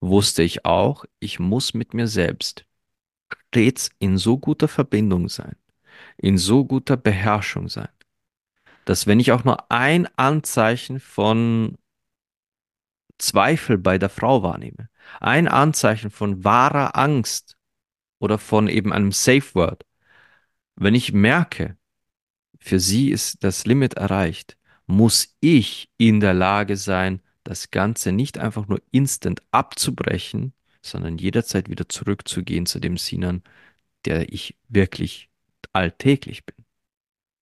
[0.00, 2.66] wusste ich auch, ich muss mit mir selbst
[3.48, 5.56] stets in so guter Verbindung sein,
[6.18, 7.88] in so guter Beherrschung sein,
[8.84, 11.78] dass wenn ich auch nur ein Anzeichen von
[13.18, 14.88] Zweifel bei der Frau wahrnehme,
[15.20, 17.57] ein Anzeichen von wahrer Angst
[18.18, 19.84] oder von eben einem Safe Word,
[20.76, 21.76] wenn ich merke,
[22.58, 28.38] für sie ist das Limit erreicht, muss ich in der Lage sein, das Ganze nicht
[28.38, 30.52] einfach nur instant abzubrechen,
[30.82, 33.42] sondern jederzeit wieder zurückzugehen zu dem Sinan,
[34.04, 35.30] der ich wirklich
[35.72, 36.64] alltäglich bin.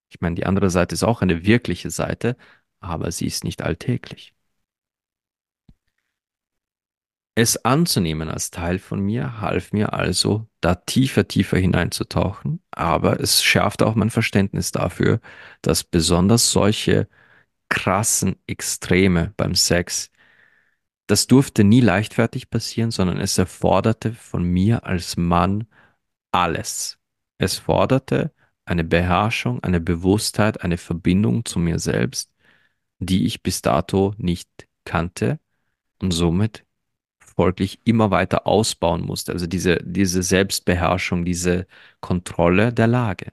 [0.08, 2.36] Ich meine, die andere Seite ist auch eine wirkliche Seite,
[2.80, 4.36] aber sie ist nicht alltäglich.
[7.38, 13.44] Es anzunehmen als Teil von mir half mir also, da tiefer, tiefer hineinzutauchen, aber es
[13.44, 15.20] schärfte auch mein Verständnis dafür,
[15.61, 17.09] dass besonders solche
[17.68, 20.11] krassen Extreme beim Sex,
[21.07, 25.66] das durfte nie leichtfertig passieren, sondern es erforderte von mir als Mann
[26.33, 26.99] alles.
[27.38, 28.33] Es forderte
[28.64, 32.33] eine Beherrschung, eine Bewusstheit, eine Verbindung zu mir selbst,
[32.99, 34.49] die ich bis dato nicht
[34.85, 35.40] kannte
[36.01, 36.65] und somit
[37.37, 39.33] folglich immer weiter ausbauen musste.
[39.33, 41.66] Also diese, diese Selbstbeherrschung, diese
[42.01, 43.33] Kontrolle der Lage.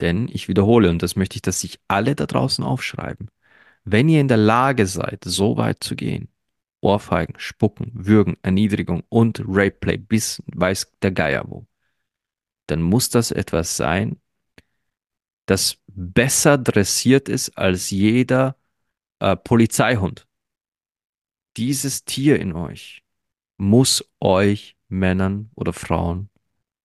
[0.00, 3.30] Denn ich wiederhole, und das möchte ich, dass sich alle da draußen aufschreiben,
[3.84, 6.28] wenn ihr in der Lage seid, so weit zu gehen,
[6.80, 11.66] Ohrfeigen, Spucken, Würgen, Erniedrigung und Rapeplay bis weiß der Geier wo,
[12.66, 14.20] dann muss das etwas sein,
[15.46, 18.56] das besser dressiert ist als jeder
[19.18, 20.26] äh, Polizeihund.
[21.56, 23.02] Dieses Tier in euch
[23.56, 26.30] muss euch Männern oder Frauen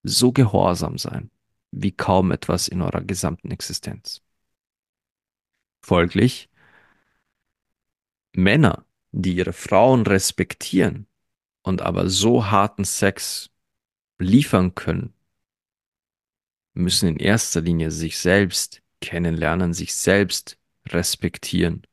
[0.04, 1.32] so gehorsam sein
[1.72, 4.22] wie kaum etwas in eurer gesamten Existenz.
[5.82, 6.50] Folglich,
[8.32, 11.08] Männer, die ihre Frauen respektieren
[11.64, 13.50] und aber so harten Sex
[14.20, 15.14] liefern können,
[16.74, 21.86] müssen in erster Linie sich selbst kennenlernen, sich selbst respektieren,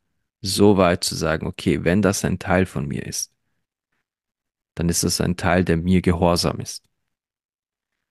[0.42, 3.33] so weit zu sagen, okay, wenn das ein Teil von mir ist,
[4.74, 6.85] dann ist es ein Teil, der mir gehorsam ist.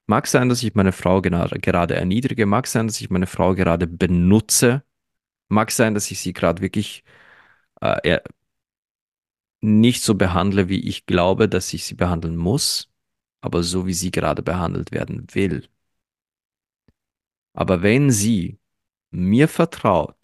[0.07, 3.55] Mag sein, dass ich meine Frau gerade, gerade erniedrige, mag sein, dass ich meine Frau
[3.55, 4.83] gerade benutze,
[5.49, 7.03] mag sein, dass ich sie gerade wirklich
[7.81, 8.19] äh,
[9.61, 12.89] nicht so behandle, wie ich glaube, dass ich sie behandeln muss,
[13.41, 15.67] aber so, wie sie gerade behandelt werden will.
[17.53, 18.59] Aber wenn sie
[19.11, 20.20] mir vertraut,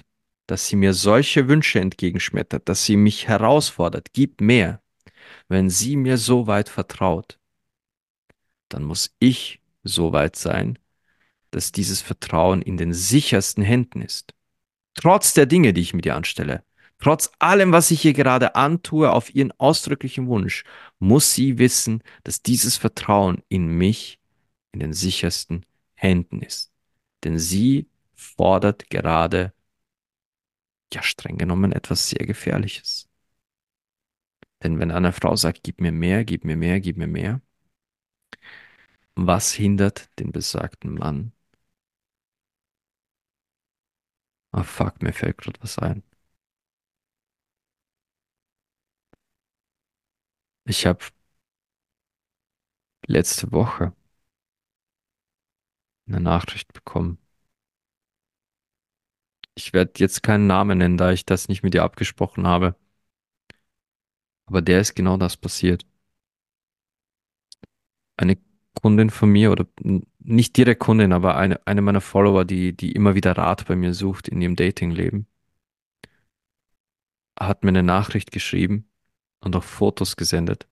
[0.47, 4.81] dass sie mir solche Wünsche entgegenschmettert, dass sie mich herausfordert, gib mehr,
[5.49, 7.37] wenn sie mir so weit vertraut,
[8.69, 10.79] dann muss ich so weit sein,
[11.51, 14.33] dass dieses Vertrauen in den sichersten Händen ist.
[14.93, 16.63] Trotz der Dinge, die ich mit ihr anstelle,
[16.99, 20.63] trotz allem, was ich ihr gerade antue, auf ihren ausdrücklichen Wunsch,
[20.99, 24.19] muss sie wissen, dass dieses Vertrauen in mich
[24.71, 26.71] in den sichersten Händen ist.
[27.23, 29.53] Denn sie fordert gerade,
[30.93, 33.07] ja streng genommen, etwas sehr Gefährliches.
[34.61, 37.41] Denn wenn eine Frau sagt, gib mir mehr, gib mir mehr, gib mir mehr,
[39.17, 41.33] was hindert den besagten Mann?
[44.51, 46.03] Ah, fuck, mir fällt gerade was ein.
[50.65, 51.05] Ich habe
[53.07, 53.93] letzte Woche
[56.07, 57.17] eine Nachricht bekommen.
[59.57, 62.75] Ich werde jetzt keinen Namen nennen, da ich das nicht mit ihr abgesprochen habe.
[64.45, 65.83] Aber der ist genau das passiert.
[68.17, 68.37] Eine
[68.75, 69.65] Kundin von mir oder
[70.19, 73.95] nicht direkt Kundin, aber eine, eine meiner Follower, die, die immer wieder Rat bei mir
[73.95, 75.25] sucht in ihrem Datingleben,
[77.39, 78.87] hat mir eine Nachricht geschrieben
[79.39, 80.67] und auch Fotos gesendet.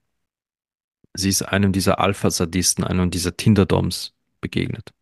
[1.13, 4.93] Sie ist einem dieser Alpha-Sadisten, einem dieser Tinder-Doms begegnet.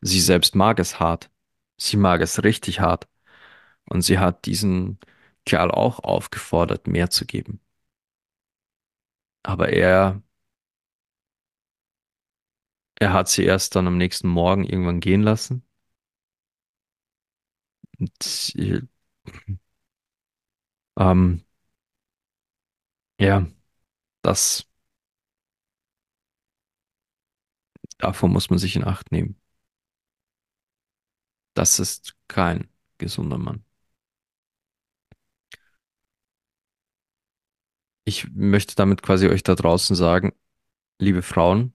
[0.00, 1.30] Sie selbst mag es hart.
[1.76, 3.08] Sie mag es richtig hart.
[3.86, 4.98] Und sie hat diesen
[5.46, 7.60] Kerl auch aufgefordert, mehr zu geben.
[9.42, 10.20] Aber er,
[12.98, 15.62] er hat sie erst dann am nächsten Morgen irgendwann gehen lassen.
[17.98, 18.80] Und sie,
[20.96, 21.44] ähm,
[23.18, 23.46] ja,
[24.22, 24.66] das,
[27.98, 29.36] davon muss man sich in Acht nehmen.
[31.54, 33.64] Das ist kein gesunder Mann.
[38.04, 40.32] Ich möchte damit quasi euch da draußen sagen,
[40.98, 41.72] liebe Frauen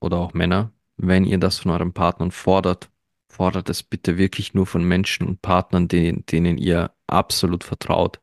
[0.00, 2.90] oder auch Männer, wenn ihr das von euren Partnern fordert,
[3.28, 8.20] fordert es bitte wirklich nur von Menschen und Partnern, denen, denen ihr absolut vertraut.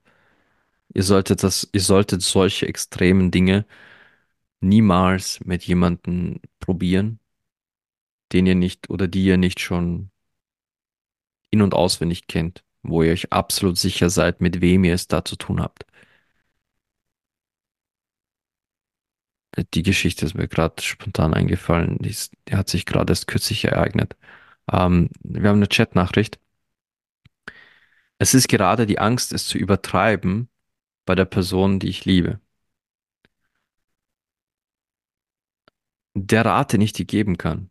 [0.93, 3.65] Ihr solltet das, ihr solltet solche extremen Dinge
[4.61, 7.19] niemals mit jemandem probieren,
[8.33, 10.11] den ihr nicht oder die ihr nicht schon
[11.51, 15.23] in- und auswendig kennt, wo ihr euch absolut sicher seid, mit wem ihr es da
[15.25, 15.85] zu tun habt.
[19.73, 21.97] Die Geschichte ist mir gerade spontan eingefallen.
[21.99, 24.15] Die, ist, die, hat sich gerade erst kürzlich ereignet.
[24.71, 26.39] Ähm, wir haben eine Chatnachricht.
[28.19, 30.47] Es ist gerade die Angst, es zu übertreiben
[31.05, 32.39] bei der Person, die ich liebe.
[36.15, 37.69] Der Rat, den ich dir geben kann,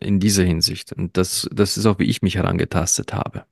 [0.00, 3.46] in dieser Hinsicht, und das, das ist auch, wie ich mich herangetastet habe.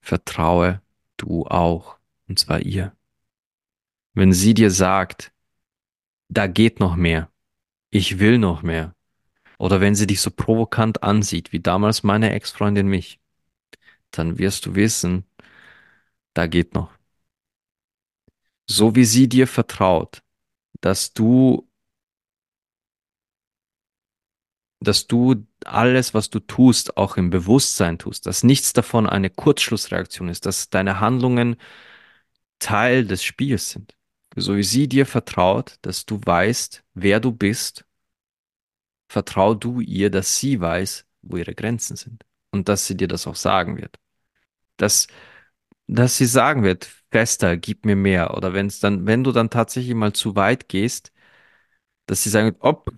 [0.00, 0.82] Vertraue
[1.16, 2.94] du auch, und zwar ihr.
[4.12, 5.32] Wenn sie dir sagt,
[6.28, 7.30] da geht noch mehr,
[7.90, 8.94] ich will noch mehr,
[9.58, 13.18] oder wenn sie dich so provokant ansieht, wie damals meine Ex-Freundin mich,
[14.10, 15.24] dann wirst du wissen,
[16.34, 16.92] da geht noch.
[18.68, 20.22] So wie sie dir vertraut,
[20.80, 21.66] dass du
[24.80, 30.28] dass du alles, was du tust, auch im Bewusstsein tust, dass nichts davon eine Kurzschlussreaktion
[30.28, 31.56] ist, dass deine Handlungen
[32.58, 33.96] Teil des Spiels sind.
[34.36, 37.84] So wie sie dir vertraut, dass du weißt, wer du bist,
[39.08, 43.26] vertrau du ihr, dass sie weiß, wo ihre Grenzen sind und dass sie dir das
[43.26, 43.98] auch sagen wird.
[44.76, 45.08] Dass,
[45.88, 48.36] dass sie sagen wird, fester, gib mir mehr.
[48.36, 51.12] Oder wenn es dann, wenn du dann tatsächlich mal zu weit gehst,
[52.06, 52.92] dass sie sagen, ob,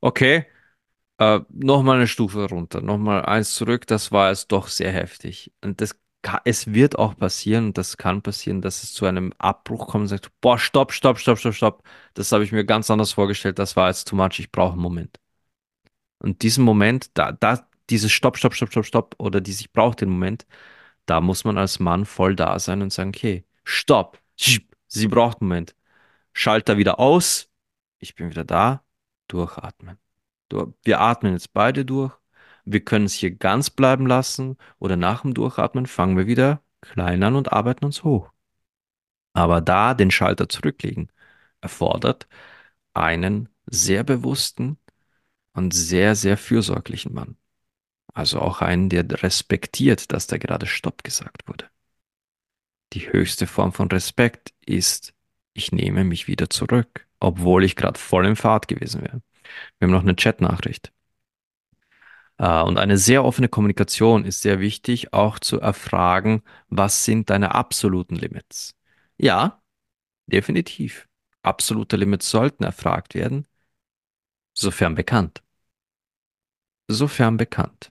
[0.00, 0.46] okay,
[1.18, 5.52] äh, nochmal eine Stufe runter, nochmal eins zurück, das war jetzt doch sehr heftig.
[5.62, 9.88] Und das ka- es wird auch passieren, das kann passieren, dass es zu einem Abbruch
[9.88, 11.82] kommt und sagt, boah, stopp, stopp, stopp, stopp, stopp.
[12.14, 14.82] Das habe ich mir ganz anders vorgestellt, das war jetzt too much, ich brauche einen
[14.82, 15.18] Moment.
[16.18, 19.96] Und diesen Moment, da, da, dieses Stopp, Stopp, Stopp, Stopp, Stopp oder dieses Ich brauche
[19.96, 20.46] den Moment,
[21.06, 24.20] da muss man als Mann voll da sein und sagen, okay, Stopp,
[24.88, 25.76] sie braucht einen Moment.
[26.34, 27.50] Schalter wieder aus,
[28.00, 28.84] ich bin wieder da,
[29.28, 29.98] durchatmen.
[30.50, 32.12] Wir atmen jetzt beide durch.
[32.64, 37.22] Wir können es hier ganz bleiben lassen oder nach dem Durchatmen fangen wir wieder klein
[37.22, 38.32] an und arbeiten uns hoch.
[39.32, 41.12] Aber da den Schalter zurücklegen
[41.60, 42.26] erfordert
[42.94, 44.78] einen sehr bewussten
[45.52, 47.36] und sehr, sehr fürsorglichen Mann.
[48.14, 51.68] Also auch einen, der respektiert, dass da gerade Stopp gesagt wurde.
[52.94, 55.12] Die höchste Form von Respekt ist,
[55.52, 59.22] ich nehme mich wieder zurück, obwohl ich gerade voll im Fahrt gewesen wäre.
[59.78, 60.92] Wir haben noch eine Chatnachricht.
[62.38, 67.54] Äh, Und eine sehr offene Kommunikation ist sehr wichtig, auch zu erfragen, was sind deine
[67.54, 68.74] absoluten Limits?
[69.18, 69.62] Ja,
[70.26, 71.08] definitiv.
[71.42, 73.46] Absolute Limits sollten erfragt werden,
[74.54, 75.42] sofern bekannt.
[76.88, 77.90] Sofern bekannt.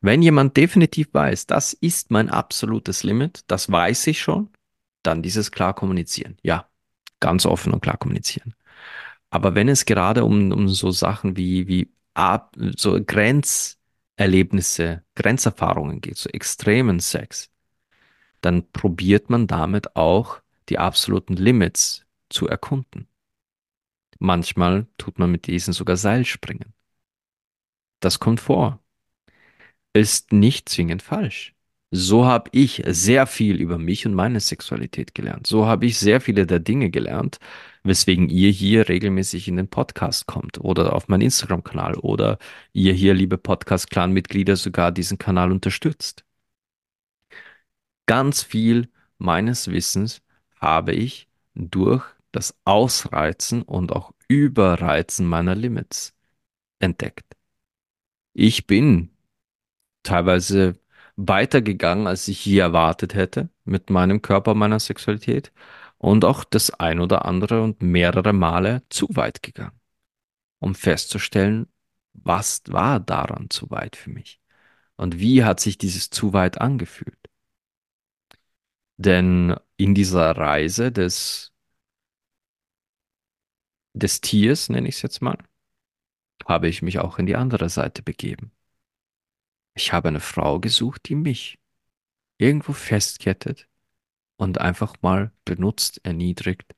[0.00, 4.50] Wenn jemand definitiv weiß, das ist mein absolutes Limit, das weiß ich schon,
[5.02, 6.38] dann dieses klar kommunizieren.
[6.42, 6.68] Ja,
[7.20, 8.54] ganz offen und klar kommunizieren.
[9.32, 16.18] Aber wenn es gerade um, um so Sachen wie, wie Ab, so Grenzerlebnisse, Grenzerfahrungen geht,
[16.18, 17.50] so extremen Sex,
[18.42, 23.08] dann probiert man damit auch die absoluten Limits zu erkunden.
[24.18, 26.74] Manchmal tut man mit diesen sogar Seilspringen.
[28.00, 28.80] Das kommt vor.
[29.94, 31.54] ist nicht zwingend falsch.
[31.94, 35.46] So habe ich sehr viel über mich und meine Sexualität gelernt.
[35.46, 37.38] So habe ich sehr viele der Dinge gelernt,
[37.82, 42.38] weswegen ihr hier regelmäßig in den Podcast kommt oder auf meinen Instagram-Kanal oder
[42.72, 46.24] ihr hier, liebe Podcast-Clan-Mitglieder, sogar diesen Kanal unterstützt.
[48.06, 48.88] Ganz viel
[49.18, 50.22] meines Wissens
[50.56, 56.14] habe ich durch das Ausreizen und auch Überreizen meiner Limits
[56.78, 57.36] entdeckt.
[58.32, 59.10] Ich bin
[60.02, 60.81] teilweise
[61.16, 65.52] weitergegangen, als ich je erwartet hätte mit meinem Körper, meiner Sexualität
[65.98, 69.78] und auch das ein oder andere und mehrere Male zu weit gegangen,
[70.60, 71.68] um festzustellen,
[72.14, 74.40] was war daran zu weit für mich
[74.96, 77.18] und wie hat sich dieses zu weit angefühlt.
[78.96, 81.52] Denn in dieser Reise des,
[83.94, 85.38] des Tiers, nenne ich es jetzt mal,
[86.46, 88.52] habe ich mich auch in die andere Seite begeben.
[89.74, 91.58] Ich habe eine Frau gesucht, die mich
[92.38, 93.68] irgendwo festkettet
[94.36, 96.74] und einfach mal benutzt, erniedrigt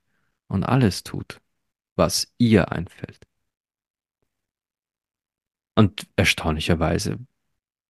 [0.48, 1.40] und alles tut,
[1.96, 3.26] was ihr einfällt.
[5.76, 7.18] Und erstaunlicherweise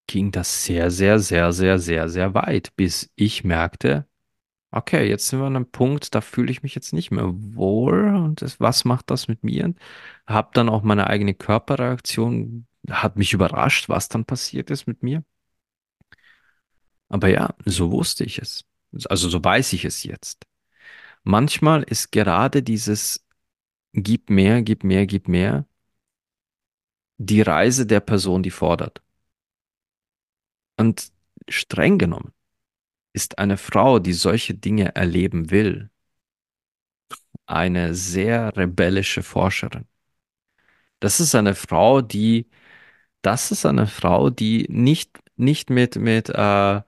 [0.06, 4.06] ging das sehr, sehr, sehr, sehr, sehr, sehr weit, bis ich merkte,
[4.70, 8.14] okay, jetzt sind wir an einem Punkt, da fühle ich mich jetzt nicht mehr wohl
[8.14, 9.74] und das, was macht das mit mir?
[10.26, 15.24] Habe dann auch meine eigene Körperreaktion, hat mich überrascht, was dann passiert ist mit mir.
[17.08, 18.64] Aber ja, so wusste ich es.
[19.08, 20.46] Also so weiß ich es jetzt.
[21.24, 23.24] Manchmal ist gerade dieses
[23.94, 25.66] Gib mehr, gib mehr, gib mehr
[27.18, 29.02] die Reise der Person, die fordert.
[30.76, 31.12] Und
[31.48, 32.32] streng genommen
[33.12, 35.90] ist eine Frau, die solche Dinge erleben will,
[37.46, 39.86] eine sehr rebellische Forscherin.
[41.00, 42.48] Das ist eine Frau, die,
[43.24, 46.82] das ist eine Frau, die nicht, nicht mit, mit äh,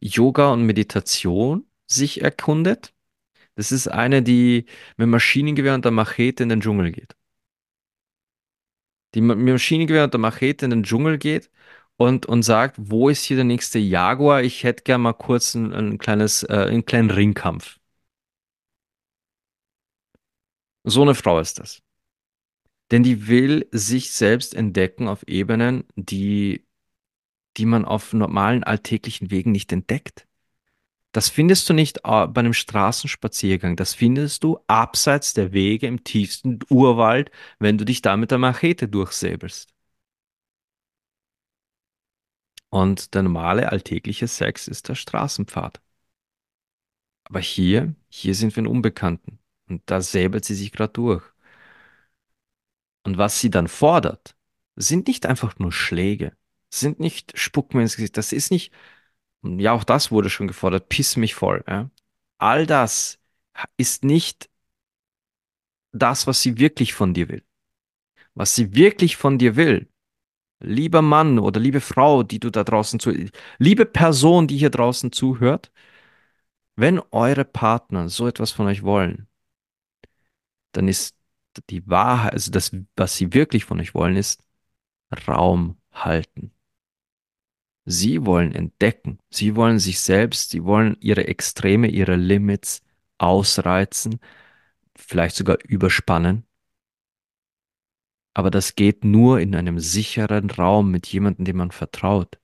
[0.00, 2.94] Yoga und Meditation sich erkundet.
[3.56, 4.66] Das ist eine, die
[4.96, 7.16] mit Maschinengewehr und der Machete in den Dschungel geht.
[9.14, 11.50] Die mit Maschinengewehr und der Machete in den Dschungel geht
[11.96, 14.42] und, und sagt, wo ist hier der nächste Jaguar?
[14.42, 17.78] Ich hätte gern mal kurz ein, ein kleines, äh, einen kleinen Ringkampf.
[20.84, 21.82] So eine Frau ist das.
[22.92, 26.66] Denn die will sich selbst entdecken auf Ebenen, die,
[27.56, 30.28] die man auf normalen alltäglichen Wegen nicht entdeckt.
[31.12, 33.76] Das findest du nicht äh, bei einem Straßenspaziergang.
[33.76, 38.38] Das findest du abseits der Wege im tiefsten Urwald, wenn du dich da mit der
[38.38, 39.72] Machete durchsäbelst.
[42.70, 45.80] Und der normale alltägliche Sex ist der Straßenpfad.
[47.24, 49.38] Aber hier, hier sind wir in Unbekannten.
[49.68, 51.31] Und da säbelt sie sich gerade durch.
[53.04, 54.36] Und was sie dann fordert,
[54.76, 56.36] sind nicht einfach nur Schläge,
[56.70, 58.72] sind nicht Spuck mir ins Gesicht, das ist nicht,
[59.42, 61.90] ja, auch das wurde schon gefordert, piss mich voll, ja.
[62.38, 63.18] all das
[63.76, 64.48] ist nicht
[65.92, 67.44] das, was sie wirklich von dir will.
[68.34, 69.88] Was sie wirklich von dir will,
[70.60, 73.12] lieber Mann oder liebe Frau, die du da draußen zu,
[73.58, 75.70] liebe Person, die hier draußen zuhört,
[76.76, 79.28] wenn eure Partner so etwas von euch wollen,
[80.72, 81.16] dann ist
[81.70, 84.42] die Wahrheit, also das, was sie wirklich von euch wollen, ist
[85.28, 86.52] Raum halten.
[87.84, 92.82] Sie wollen entdecken, sie wollen sich selbst, sie wollen ihre Extreme, ihre Limits
[93.18, 94.20] ausreizen,
[94.96, 96.44] vielleicht sogar überspannen.
[98.34, 102.38] Aber das geht nur in einem sicheren Raum mit jemandem, dem man vertraut.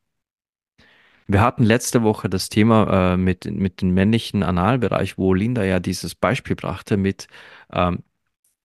[1.27, 5.79] Wir hatten letzte Woche das Thema äh, mit, mit dem männlichen Analbereich, wo Linda ja
[5.79, 7.29] dieses Beispiel brachte mit
[7.71, 8.03] ähm,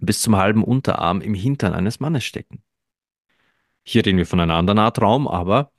[0.05, 2.63] bis zum halben Unterarm im Hintern eines Mannes stecken.
[3.83, 5.71] Hier reden wir von einer anderen Art Raum, aber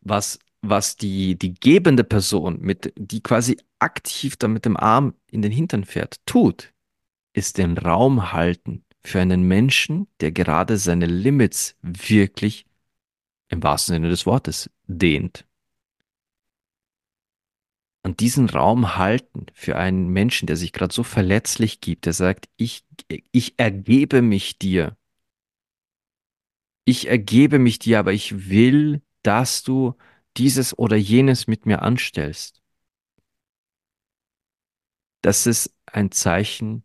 [0.00, 5.42] was, was die, die gebende Person, mit, die quasi aktiv da mit dem Arm in
[5.42, 6.72] den Hintern fährt, tut,
[7.34, 12.66] ist den Raum halten für einen Menschen, der gerade seine Limits wirklich
[13.48, 15.46] im wahrsten Sinne des Wortes dehnt.
[18.06, 22.48] Und diesen Raum halten für einen Menschen, der sich gerade so verletzlich gibt, der sagt,
[22.56, 22.86] ich,
[23.32, 24.96] ich ergebe mich dir.
[26.84, 29.96] Ich ergebe mich dir, aber ich will, dass du
[30.36, 32.62] dieses oder jenes mit mir anstellst.
[35.20, 36.84] Das ist ein Zeichen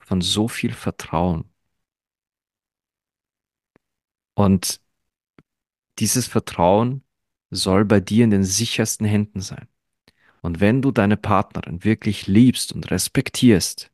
[0.00, 1.52] von so viel Vertrauen.
[4.32, 4.80] Und
[5.98, 7.04] dieses Vertrauen
[7.50, 9.68] soll bei dir in den sichersten Händen sein.
[10.42, 13.90] Und wenn du deine Partnerin wirklich liebst und respektierst,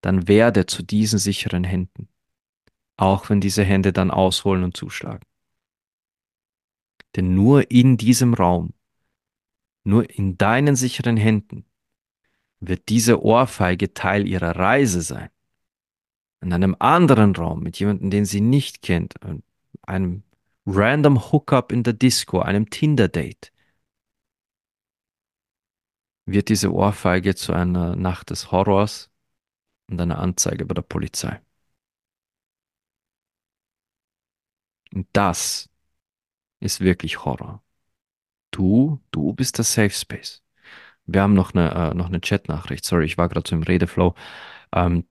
[0.00, 2.08] dann werde zu diesen sicheren Händen,
[2.96, 5.24] auch wenn diese Hände dann ausholen und zuschlagen.
[7.16, 8.72] Denn nur in diesem Raum,
[9.82, 11.64] nur in deinen sicheren Händen
[12.60, 15.30] wird diese Ohrfeige Teil ihrer Reise sein.
[16.40, 19.14] In einem anderen Raum mit jemandem, den sie nicht kennt,
[19.82, 20.22] einem
[20.66, 23.52] random Hookup in der Disco, einem Tinder-Date,
[26.30, 29.10] wird diese Ohrfeige zu einer Nacht des Horrors
[29.90, 31.40] und einer Anzeige bei der Polizei.
[34.92, 35.68] Und das
[36.60, 37.62] ist wirklich Horror.
[38.50, 40.42] Du, du bist der Safe Space.
[41.06, 42.84] Wir haben noch eine, äh, noch eine Chat-Nachricht.
[42.84, 44.14] Sorry, ich war gerade so im Redeflow.
[44.74, 45.06] Ähm,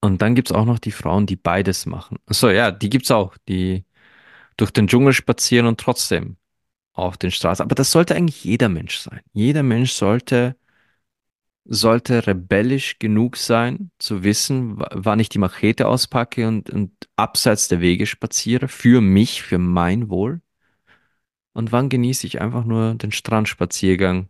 [0.00, 2.18] und dann gibt es auch noch die Frauen, die beides machen.
[2.28, 3.84] So, ja, die gibt es auch, die
[4.56, 6.36] durch den Dschungel spazieren und trotzdem
[6.94, 7.62] auf den Straßen.
[7.62, 9.20] Aber das sollte eigentlich jeder Mensch sein.
[9.32, 10.56] Jeder Mensch sollte,
[11.64, 17.80] sollte rebellisch genug sein, zu wissen, wann ich die Machete auspacke und, und abseits der
[17.80, 20.40] Wege spaziere, für mich, für mein Wohl.
[21.52, 24.28] Und wann genieße ich einfach nur den Strandspaziergang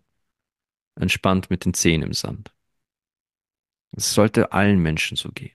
[0.96, 2.52] entspannt mit den Zehen im Sand.
[3.92, 5.54] Es sollte allen Menschen so gehen,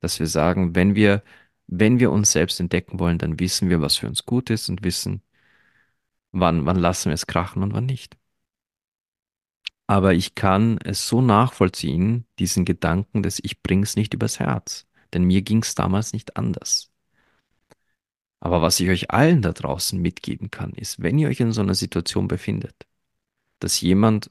[0.00, 1.22] dass wir sagen, wenn wir,
[1.66, 4.82] wenn wir uns selbst entdecken wollen, dann wissen wir, was für uns gut ist und
[4.82, 5.22] wissen,
[6.32, 8.16] wann, wann lassen wir es krachen und wann nicht.
[9.86, 14.86] Aber ich kann es so nachvollziehen, diesen Gedanken, dass ich bring's nicht übers Herz.
[15.12, 16.90] Denn mir ging's damals nicht anders.
[18.40, 21.60] Aber was ich euch allen da draußen mitgeben kann, ist, wenn ihr euch in so
[21.60, 22.74] einer Situation befindet,
[23.60, 24.30] dass jemand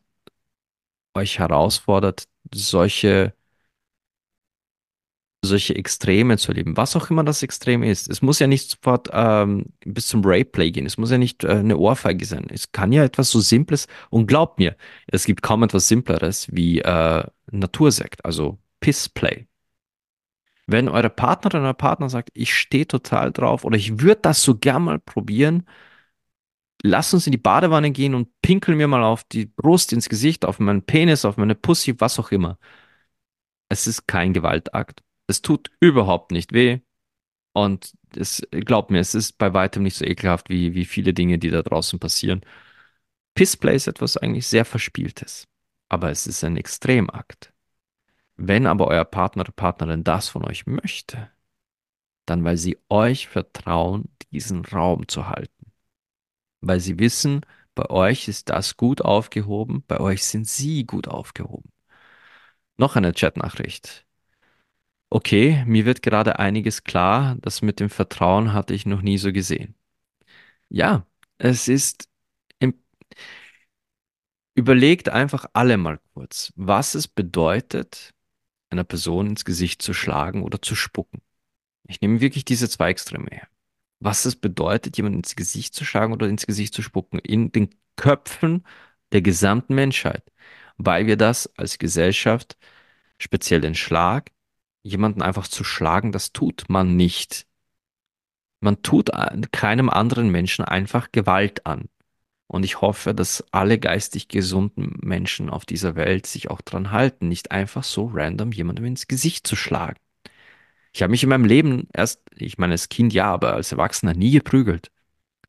[1.13, 3.33] euch herausfordert, solche
[5.43, 8.09] solche Extreme zu erleben, was auch immer das Extrem ist.
[8.09, 11.49] Es muss ja nicht sofort ähm, bis zum Rape-Play gehen, es muss ja nicht äh,
[11.49, 12.47] eine Ohrfeige sein.
[12.49, 14.75] Es kann ja etwas so Simples, und glaubt mir,
[15.07, 19.47] es gibt kaum etwas Simpleres wie äh, Natursekt, also Pissplay.
[20.67, 24.55] Wenn eure Partnerin oder Partner sagt, ich stehe total drauf oder ich würde das so
[24.57, 25.65] gern mal probieren,
[26.83, 30.45] lasst uns in die Badewanne gehen und pinkeln mir mal auf die Brust, ins Gesicht,
[30.45, 32.57] auf meinen Penis, auf meine Pussy, was auch immer.
[33.69, 35.01] Es ist kein Gewaltakt.
[35.31, 36.81] Es tut überhaupt nicht weh.
[37.53, 41.39] Und es, glaubt mir, es ist bei weitem nicht so ekelhaft wie, wie viele Dinge,
[41.39, 42.41] die da draußen passieren.
[43.33, 45.47] Pissplay ist etwas eigentlich sehr Verspieltes.
[45.87, 47.53] Aber es ist ein Extremakt.
[48.35, 51.31] Wenn aber euer Partner oder Partnerin das von euch möchte,
[52.25, 55.71] dann weil sie euch vertrauen, diesen Raum zu halten.
[56.59, 61.71] Weil sie wissen, bei euch ist das gut aufgehoben, bei euch sind sie gut aufgehoben.
[62.75, 64.05] Noch eine Chatnachricht.
[65.13, 69.33] Okay, mir wird gerade einiges klar, das mit dem Vertrauen hatte ich noch nie so
[69.33, 69.75] gesehen.
[70.69, 71.05] Ja,
[71.39, 72.09] es ist,
[74.55, 78.13] überlegt einfach alle mal kurz, was es bedeutet,
[78.69, 81.21] einer Person ins Gesicht zu schlagen oder zu spucken.
[81.87, 83.47] Ich nehme wirklich diese zwei Extreme her.
[83.99, 87.19] Was es bedeutet, jemand ins Gesicht zu schlagen oder ins Gesicht zu spucken.
[87.19, 88.65] In den Köpfen
[89.13, 90.31] der gesamten Menschheit,
[90.77, 92.57] weil wir das als Gesellschaft,
[93.19, 94.31] speziell den Schlag,
[94.83, 97.47] jemanden einfach zu schlagen, das tut man nicht.
[98.59, 99.09] Man tut
[99.51, 101.89] keinem anderen Menschen einfach Gewalt an.
[102.47, 107.27] Und ich hoffe, dass alle geistig gesunden Menschen auf dieser Welt sich auch dran halten,
[107.29, 109.97] nicht einfach so random jemandem ins Gesicht zu schlagen.
[110.93, 114.13] Ich habe mich in meinem Leben erst, ich meine, als Kind ja, aber als Erwachsener
[114.13, 114.91] nie geprügelt.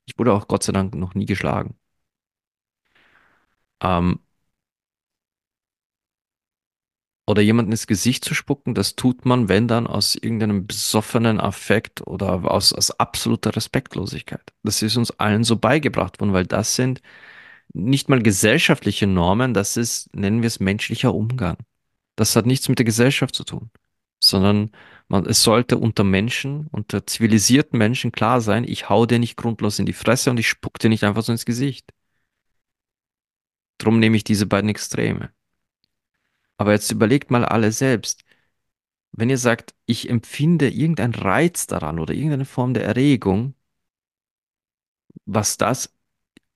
[0.07, 1.77] Ich wurde auch Gott sei Dank noch nie geschlagen.
[3.83, 4.21] Ähm,
[7.27, 12.07] oder jemanden ins Gesicht zu spucken, das tut man, wenn dann aus irgendeinem besoffenen Affekt
[12.07, 14.53] oder aus, aus absoluter Respektlosigkeit.
[14.65, 17.01] Das ist uns allen so beigebracht worden, weil das sind
[17.75, 21.57] nicht mal gesellschaftliche Normen, das ist, nennen wir es, menschlicher Umgang.
[22.17, 23.71] Das hat nichts mit der Gesellschaft zu tun,
[24.21, 24.73] sondern
[25.09, 29.79] man, es sollte unter Menschen, unter zivilisierten Menschen klar sein, ich hau dir nicht grundlos
[29.79, 31.93] in die Fresse und ich spuck dir nicht einfach so ins Gesicht.
[33.79, 35.31] Drum nehme ich diese beiden Extreme.
[36.57, 38.25] Aber jetzt überlegt mal alle selbst,
[39.13, 43.55] wenn ihr sagt, ich empfinde irgendeinen Reiz daran oder irgendeine Form der Erregung,
[45.27, 45.95] was das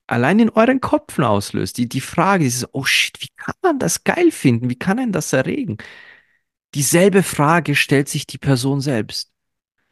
[0.07, 4.05] allein in euren Köpfen auslöst, die, die Frage ist, oh shit, wie kann man das
[4.05, 4.71] geil finden?
[4.71, 5.79] Wie kann einen das erregen?
[6.75, 9.33] Dieselbe Frage stellt sich die Person selbst.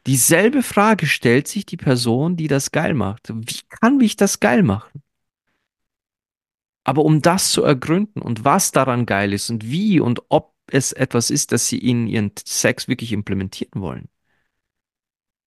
[0.07, 3.29] Dieselbe Frage stellt sich die Person, die das geil macht.
[3.33, 5.01] Wie kann ich das geil machen?
[6.85, 10.93] Aber um das zu ergründen und was daran geil ist und wie und ob es
[10.93, 14.09] etwas ist, das sie in ihren Sex wirklich implementieren wollen,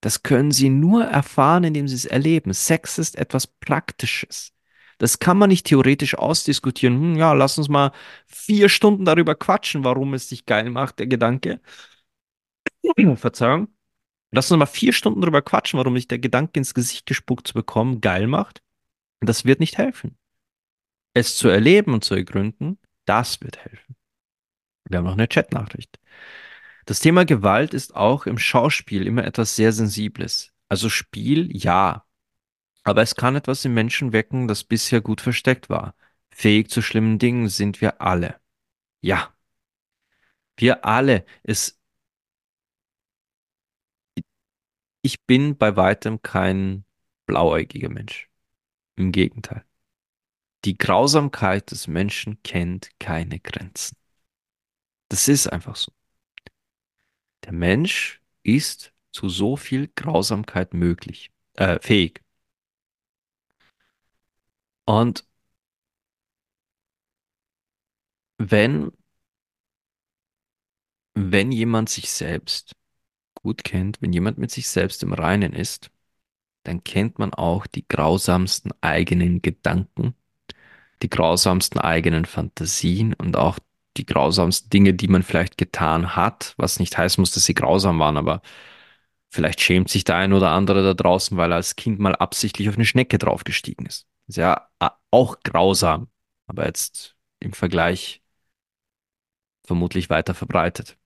[0.01, 2.53] das können sie nur erfahren, indem sie es erleben.
[2.53, 4.53] Sex ist etwas Praktisches.
[4.99, 6.97] Das kann man nicht theoretisch ausdiskutieren.
[7.01, 7.93] Hm, ja, lass uns mal
[8.27, 11.61] vier Stunden darüber quatschen, warum es dich geil macht, der Gedanke.
[13.17, 13.69] Verzeihung.
[14.33, 17.55] Lass uns mal vier Stunden darüber quatschen, warum dich der Gedanke ins Gesicht gespuckt zu
[17.55, 18.63] bekommen geil macht.
[19.21, 20.19] Das wird nicht helfen.
[21.19, 23.97] Es zu erleben und zu ergründen, das wird helfen.
[24.85, 25.99] Wir haben noch eine Chatnachricht.
[26.87, 30.53] Das Thema Gewalt ist auch im Schauspiel immer etwas sehr Sensibles.
[30.69, 32.07] Also Spiel, ja.
[32.85, 35.97] Aber es kann etwas im Menschen wecken, das bisher gut versteckt war.
[36.31, 38.41] Fähig zu schlimmen Dingen sind wir alle.
[39.01, 39.35] Ja.
[40.57, 41.25] Wir alle.
[41.43, 41.81] Es,
[45.03, 46.85] ich bin bei weitem kein
[47.27, 48.31] blauäugiger Mensch.
[48.95, 49.68] Im Gegenteil.
[50.69, 53.97] Die Grausamkeit des Menschen kennt keine Grenzen.
[55.09, 55.93] Das ist einfach so.
[57.45, 62.23] Der Mensch ist zu so viel Grausamkeit möglich, äh, fähig.
[64.85, 65.27] Und
[68.37, 68.93] wenn,
[71.15, 72.75] wenn jemand sich selbst
[73.33, 75.91] gut kennt, wenn jemand mit sich selbst im Reinen ist,
[76.65, 80.15] dann kennt man auch die grausamsten eigenen Gedanken
[81.03, 83.59] die grausamsten eigenen Fantasien und auch
[83.97, 87.99] die grausamsten Dinge, die man vielleicht getan hat, was nicht heißen muss, dass sie grausam
[87.99, 88.43] waren, aber
[89.31, 92.69] vielleicht schämt sich der ein oder andere da draußen, weil er als Kind mal absichtlich
[92.69, 94.07] auf eine Schnecke draufgestiegen ist.
[94.29, 94.69] ist ja
[95.11, 96.09] auch grausam,
[96.47, 98.23] aber jetzt im Vergleich
[99.65, 100.99] vermutlich weiter verbreitet.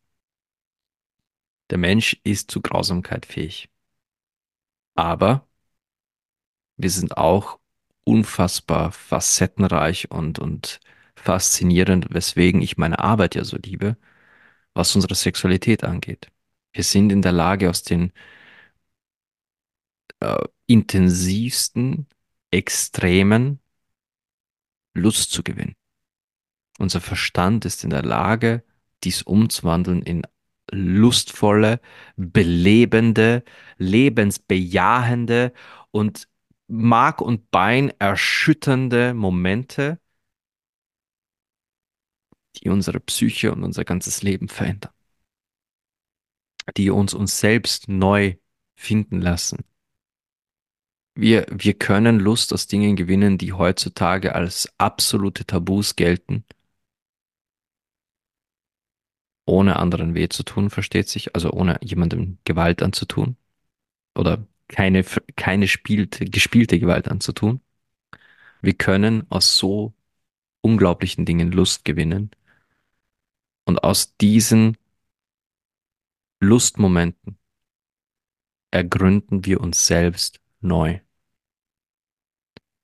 [1.70, 3.68] Der Mensch ist zu Grausamkeit fähig.
[4.94, 5.46] Aber
[6.76, 7.58] wir sind auch
[8.04, 10.80] unfassbar facettenreich und, und
[11.16, 13.96] faszinierend, weswegen ich meine Arbeit ja so liebe,
[14.74, 16.28] was unsere Sexualität angeht.
[16.72, 18.12] Wir sind in der Lage, aus den
[20.20, 22.06] äh, intensivsten,
[22.50, 23.60] extremen
[24.94, 25.76] Lust zu gewinnen.
[26.78, 28.64] Unser Verstand ist in der Lage,
[29.04, 30.22] dies umzuwandeln in
[30.70, 31.80] lustvolle,
[32.16, 33.44] belebende,
[33.78, 35.52] lebensbejahende
[35.90, 36.28] und
[36.74, 40.00] Mark und Bein erschütternde Momente,
[42.56, 44.92] die unsere Psyche und unser ganzes Leben verändern,
[46.78, 48.36] die uns uns selbst neu
[48.74, 49.66] finden lassen.
[51.14, 56.46] Wir, wir können Lust aus Dingen gewinnen, die heutzutage als absolute Tabus gelten,
[59.44, 63.36] ohne anderen weh zu tun, versteht sich, also ohne jemandem Gewalt anzutun
[64.14, 65.04] oder keine,
[65.36, 67.60] keine spielte, gespielte Gewalt anzutun.
[68.62, 69.92] Wir können aus so
[70.62, 72.30] unglaublichen Dingen Lust gewinnen.
[73.64, 74.76] Und aus diesen
[76.40, 77.38] Lustmomenten
[78.70, 81.00] ergründen wir uns selbst neu.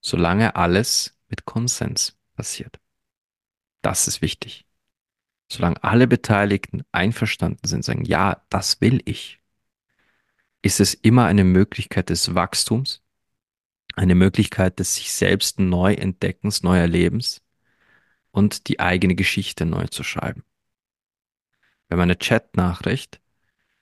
[0.00, 2.78] Solange alles mit Konsens passiert.
[3.82, 4.66] Das ist wichtig.
[5.50, 9.37] Solange alle Beteiligten einverstanden sind, sagen, ja, das will ich,
[10.62, 13.02] ist es immer eine Möglichkeit des Wachstums,
[13.94, 17.42] eine Möglichkeit des sich selbst neu entdeckens, neuer Lebens,
[18.30, 20.44] und die eigene Geschichte neu zu schreiben.
[21.88, 23.20] Wir haben eine Chat-Nachricht.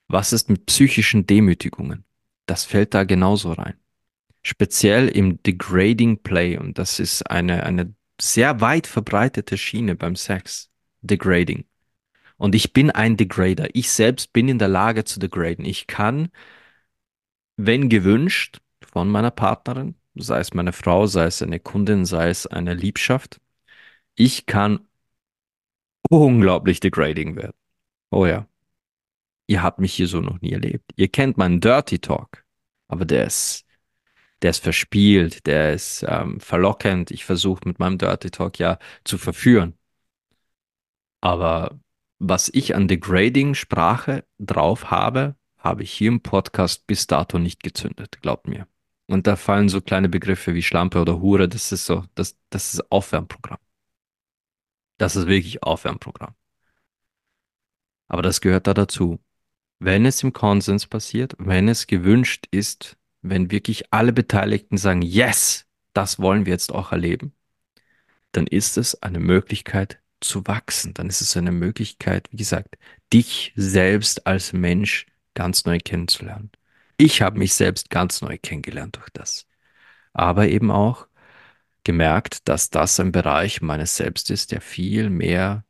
[0.09, 2.05] Was ist mit psychischen Demütigungen?
[2.47, 3.75] Das fällt da genauso rein.
[4.43, 10.71] Speziell im Degrading Play und das ist eine, eine sehr weit verbreitete Schiene beim Sex.
[11.03, 11.65] Degrading.
[12.37, 13.69] Und ich bin ein Degrader.
[13.75, 15.65] Ich selbst bin in der Lage zu degraden.
[15.65, 16.29] Ich kann,
[17.57, 18.61] wenn gewünscht,
[18.93, 23.41] von meiner Partnerin, sei es meine Frau, sei es eine Kundin, sei es eine Liebschaft,
[24.15, 24.87] ich kann
[26.09, 27.57] unglaublich degrading werden.
[28.11, 28.47] Oh ja.
[29.47, 30.91] Ihr habt mich hier so noch nie erlebt.
[30.97, 32.45] Ihr kennt meinen Dirty Talk,
[32.89, 33.65] aber der ist,
[34.43, 37.11] der ist verspielt, der ist ähm, verlockend.
[37.11, 39.75] Ich versuche mit meinem Dirty Talk ja zu verführen.
[41.21, 41.79] Aber
[42.19, 45.36] was ich an degrading Sprache drauf habe,
[45.67, 48.67] habe ich hier im Podcast bis dato nicht gezündet, glaubt mir.
[49.07, 52.75] Und da fallen so kleine Begriffe wie Schlampe oder Hure, das ist so, das, das
[52.75, 53.59] ist Aufwärmprogramm.
[54.99, 56.35] Das ist wirklich Aufwärmprogramm.
[58.09, 59.21] Aber das gehört da dazu.
[59.79, 65.67] Wenn es im Konsens passiert, wenn es gewünscht ist, wenn wirklich alle Beteiligten sagen, yes,
[65.93, 67.33] das wollen wir jetzt auch erleben,
[68.33, 70.95] dann ist es eine Möglichkeit zu wachsen.
[70.95, 72.79] Dann ist es eine Möglichkeit, wie gesagt,
[73.13, 75.07] dich selbst als Mensch
[75.37, 76.51] ganz neu kennenzulernen.
[76.97, 79.47] Ich habe mich selbst ganz neu kennengelernt durch das.
[80.13, 81.07] Aber eben auch
[81.85, 85.65] gemerkt, dass das ein Bereich meines Selbst ist, der viel mehr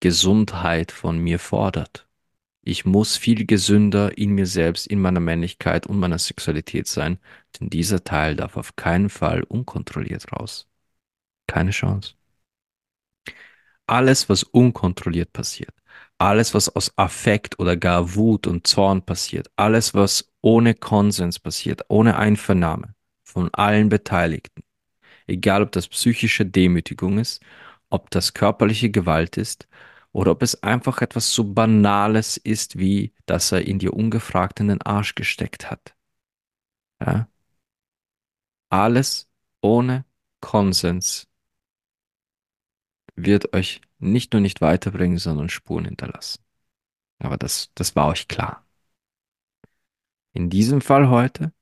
[0.00, 2.08] Gesundheit von mir fordert.
[2.62, 7.18] Ich muss viel gesünder in mir selbst, in meiner Männlichkeit und meiner Sexualität sein,
[7.60, 10.68] denn dieser Teil darf auf keinen Fall unkontrolliert raus.
[11.46, 12.14] Keine Chance.
[13.86, 15.74] Alles, was unkontrolliert passiert,
[16.24, 21.82] alles, was aus Affekt oder gar Wut und Zorn passiert, alles, was ohne Konsens passiert,
[21.88, 22.94] ohne Einvernahme
[23.24, 24.62] von allen Beteiligten,
[25.26, 27.42] egal ob das psychische Demütigung ist,
[27.90, 29.68] ob das körperliche Gewalt ist
[30.12, 34.68] oder ob es einfach etwas so Banales ist, wie dass er in dir ungefragt in
[34.68, 35.94] den Arsch gesteckt hat.
[37.00, 37.28] Ja?
[38.70, 39.28] Alles
[39.60, 40.06] ohne
[40.40, 41.28] Konsens
[43.14, 46.42] wird euch nicht nur nicht weiterbringen, sondern Spuren hinterlassen.
[47.18, 48.66] Aber das, das war euch klar.
[50.32, 51.52] In diesem Fall heute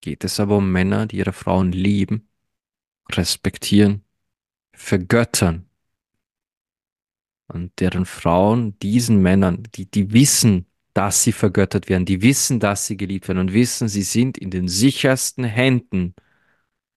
[0.00, 2.28] geht es aber um Männer, die ihre Frauen lieben,
[3.10, 4.04] respektieren,
[4.72, 5.68] vergöttern
[7.48, 12.86] und deren Frauen diesen Männern, die, die wissen, dass sie vergöttert werden, die wissen, dass
[12.86, 16.14] sie geliebt werden und wissen, sie sind in den sichersten Händen,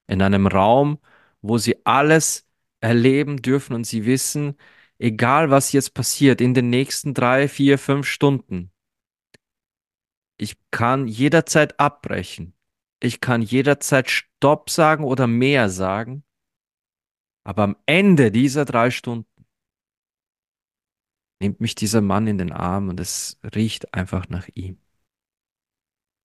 [0.07, 0.99] in einem Raum,
[1.41, 2.47] wo sie alles
[2.81, 4.55] erleben dürfen und sie wissen,
[4.99, 8.71] egal was jetzt passiert in den nächsten drei, vier, fünf Stunden,
[10.37, 12.53] ich kann jederzeit abbrechen.
[12.99, 16.23] Ich kann jederzeit Stopp sagen oder mehr sagen.
[17.43, 19.45] Aber am Ende dieser drei Stunden
[21.39, 24.77] nimmt mich dieser Mann in den Arm und es riecht einfach nach ihm.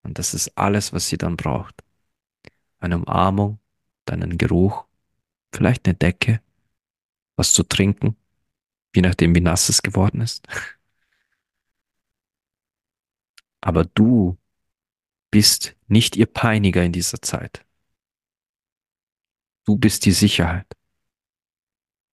[0.04, 1.84] Und das ist alles, was sie dann braucht.
[2.78, 3.58] Eine Umarmung,
[4.06, 4.86] einen Geruch,
[5.52, 6.40] vielleicht eine Decke,
[7.36, 8.16] was zu trinken,
[8.98, 10.46] je nachdem, wie nass es geworden ist.
[13.60, 14.38] Aber du
[15.30, 17.64] bist nicht ihr Peiniger in dieser Zeit.
[19.64, 20.66] Du bist die Sicherheit.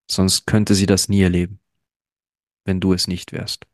[0.10, 1.60] Sonst könnte sie das nie erleben
[2.66, 3.66] wenn du es nicht wärst.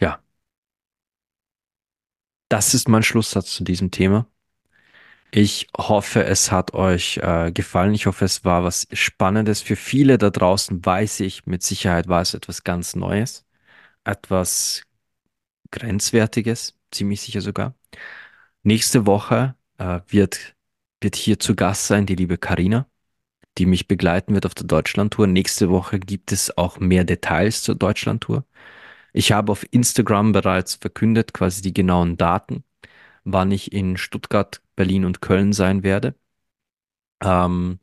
[0.00, 0.22] Ja.
[2.48, 4.30] Das ist mein Schlusssatz zu diesem Thema.
[5.30, 7.94] Ich hoffe, es hat euch äh, gefallen.
[7.94, 9.60] Ich hoffe, es war was Spannendes.
[9.62, 13.44] Für viele da draußen weiß ich, mit Sicherheit war es etwas ganz Neues,
[14.04, 14.84] etwas
[15.70, 17.74] Grenzwertiges, ziemlich sicher sogar.
[18.62, 20.56] Nächste Woche äh, wird,
[21.02, 22.86] wird hier zu Gast sein die liebe Karina
[23.58, 25.26] die mich begleiten wird auf der Deutschlandtour.
[25.26, 28.44] Nächste Woche gibt es auch mehr Details zur Deutschlandtour.
[29.12, 32.64] Ich habe auf Instagram bereits verkündet, quasi die genauen Daten,
[33.24, 36.14] wann ich in Stuttgart, Berlin und Köln sein werde.
[37.20, 37.80] Ähm,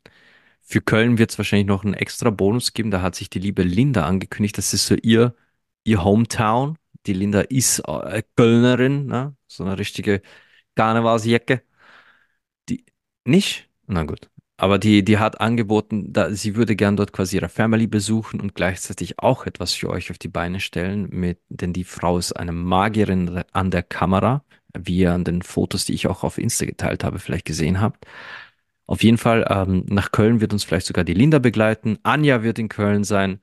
[0.62, 2.90] für Köln wird es wahrscheinlich noch einen extra Bonus geben.
[2.90, 4.58] Da hat sich die liebe Linda angekündigt.
[4.58, 5.34] Das ist so ihr,
[5.84, 6.78] ihr Hometown.
[7.06, 9.36] Die Linda ist äh, Kölnerin, ne?
[9.46, 10.22] so eine richtige
[10.74, 11.62] Karnevalsjacke.
[12.68, 12.84] Die
[13.24, 13.68] nicht?
[13.86, 14.30] Na gut.
[14.58, 18.54] Aber die, die hat angeboten, da, sie würde gern dort quasi ihre Family besuchen und
[18.54, 22.52] gleichzeitig auch etwas für euch auf die Beine stellen, mit, denn die Frau ist eine
[22.52, 24.44] Magierin an der Kamera,
[24.82, 28.06] wie ihr an den Fotos, die ich auch auf Insta geteilt habe, vielleicht gesehen habt.
[28.86, 31.98] Auf jeden Fall, ähm, nach Köln wird uns vielleicht sogar die Linda begleiten.
[32.04, 33.40] Anja wird in Köln sein,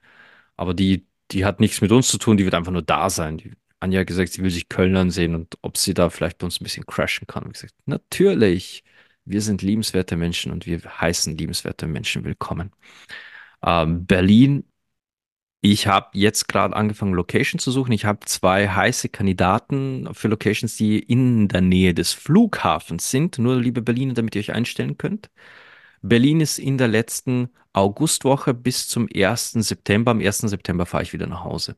[0.57, 3.37] aber die, die hat nichts mit uns zu tun, die wird einfach nur da sein.
[3.37, 6.45] Die, Anja hat gesagt, sie will sich Köln ansehen und ob sie da vielleicht bei
[6.45, 7.43] uns ein bisschen crashen kann.
[7.43, 8.83] Und gesagt, natürlich
[9.25, 12.71] Wir sind liebenswerte Menschen und wir heißen liebenswerte Menschen willkommen.
[13.63, 14.65] Ähm, Berlin,
[15.65, 17.93] ich habe jetzt gerade angefangen, Location zu suchen.
[17.93, 23.39] Ich habe zwei heiße Kandidaten für Locations, die in der Nähe des Flughafens sind.
[23.39, 25.29] Nur, liebe Berliner, damit ihr euch einstellen könnt.
[26.01, 29.51] Berlin ist in der letzten Augustwoche bis zum 1.
[29.53, 30.11] September.
[30.11, 30.39] Am 1.
[30.39, 31.77] September fahre ich wieder nach Hause.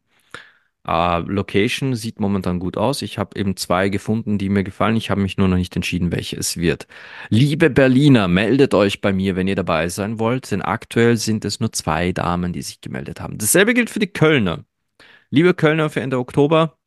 [0.88, 3.02] Äh, Location sieht momentan gut aus.
[3.02, 4.96] Ich habe eben zwei gefunden, die mir gefallen.
[4.96, 6.88] Ich habe mich nur noch nicht entschieden, welche es wird.
[7.30, 11.60] Liebe Berliner, meldet euch bei mir, wenn ihr dabei sein wollt, denn aktuell sind es
[11.60, 13.38] nur zwei Damen, die sich gemeldet haben.
[13.38, 14.66] Dasselbe gilt für die Kölner.
[15.32, 16.78] Liebe Kölner für Ende Oktober,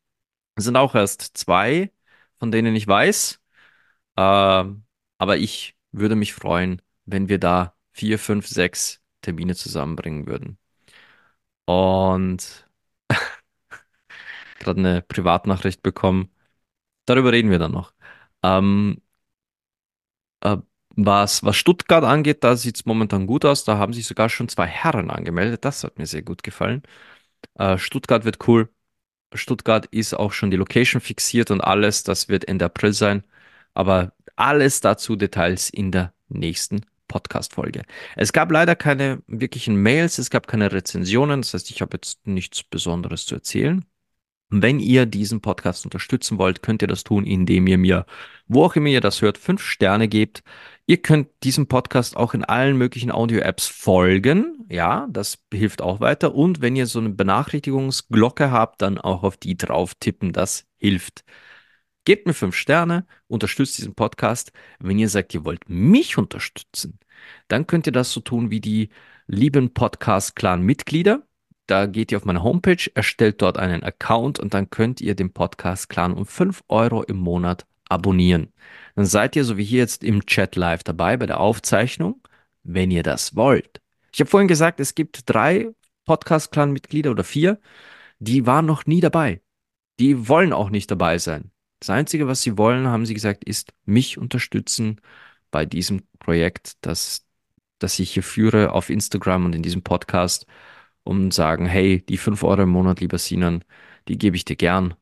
[0.57, 1.91] sind auch erst zwei,
[2.39, 3.39] von denen ich weiß.
[4.17, 10.57] Äh, aber ich würde mich freuen, wenn wir da vier, fünf, sechs Termine zusammenbringen würden.
[11.65, 12.68] Und
[14.59, 16.29] gerade eine Privatnachricht bekommen.
[17.05, 17.93] Darüber reden wir dann noch.
[18.43, 19.01] Ähm,
[20.41, 20.57] äh,
[20.95, 23.63] was, was Stuttgart angeht, da sieht es momentan gut aus.
[23.63, 25.65] Da haben sich sogar schon zwei Herren angemeldet.
[25.65, 26.83] Das hat mir sehr gut gefallen.
[27.55, 28.69] Äh, Stuttgart wird cool.
[29.33, 32.03] Stuttgart ist auch schon die Location fixiert und alles.
[32.03, 33.23] Das wird Ende April sein.
[33.73, 37.83] Aber alles dazu Details in der nächsten Podcast-Folge.
[38.15, 41.41] Es gab leider keine wirklichen Mails, es gab keine Rezensionen.
[41.41, 43.85] Das heißt, ich habe jetzt nichts Besonderes zu erzählen.
[44.51, 48.05] Wenn ihr diesen Podcast unterstützen wollt, könnt ihr das tun, indem ihr mir,
[48.47, 50.41] wo auch immer ihr das hört, fünf Sterne gebt.
[50.87, 54.65] Ihr könnt diesem Podcast auch in allen möglichen Audio-Apps folgen.
[54.69, 56.33] Ja, das hilft auch weiter.
[56.33, 60.33] Und wenn ihr so eine Benachrichtigungsglocke habt, dann auch auf die drauf tippen.
[60.33, 61.23] Das hilft.
[62.05, 64.51] Gebt mir fünf Sterne, unterstützt diesen Podcast.
[64.79, 66.97] Wenn ihr sagt, ihr wollt mich unterstützen,
[67.49, 68.89] dann könnt ihr das so tun wie die
[69.27, 71.28] lieben Podcast-Clan-Mitglieder.
[71.69, 75.31] Da geht ihr auf meine Homepage, erstellt dort einen Account und dann könnt ihr den
[75.31, 78.51] Podcast Clan um 5 Euro im Monat abonnieren.
[78.95, 82.23] Dann seid ihr so wie hier jetzt im Chat live dabei bei der Aufzeichnung,
[82.63, 83.81] wenn ihr das wollt.
[84.11, 85.69] Ich habe vorhin gesagt, es gibt drei
[86.05, 87.59] Podcast Clan Mitglieder oder vier,
[88.17, 89.39] die waren noch nie dabei.
[89.99, 91.51] Die wollen auch nicht dabei sein.
[91.81, 95.01] Das Einzige, was sie wollen, haben sie gesagt, ist mich unterstützen
[95.51, 97.27] bei diesem Projekt, das,
[97.77, 100.47] das ich hier führe auf Instagram und in diesem Podcast
[101.03, 103.63] und sagen, hey, die 5 Euro im Monat, lieber Sinan,
[104.07, 104.95] die gebe ich dir gern,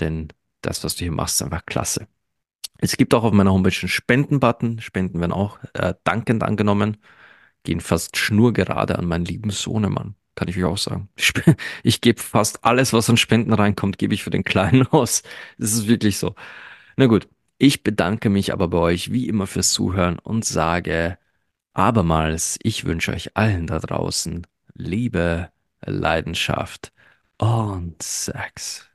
[0.00, 0.28] denn
[0.62, 2.08] das, was du hier machst, ist einfach klasse.
[2.78, 4.80] Es gibt auch auf meiner Homepage einen Spenden-Button.
[4.80, 6.96] Spenden werden auch äh, dankend angenommen.
[7.64, 11.08] Gehen fast schnurgerade an meinen lieben Sohnemann, kann ich euch auch sagen.
[11.16, 11.32] Ich,
[11.82, 15.22] ich gebe fast alles, was an Spenden reinkommt, gebe ich für den Kleinen aus.
[15.58, 16.34] Das ist wirklich so.
[16.96, 17.28] Na gut,
[17.58, 21.18] ich bedanke mich aber bei euch wie immer fürs Zuhören und sage
[21.74, 24.46] abermals, ich wünsche euch allen da draußen
[24.78, 25.50] Liebe,
[25.82, 26.92] Leidenschaft
[27.38, 28.87] und Sex.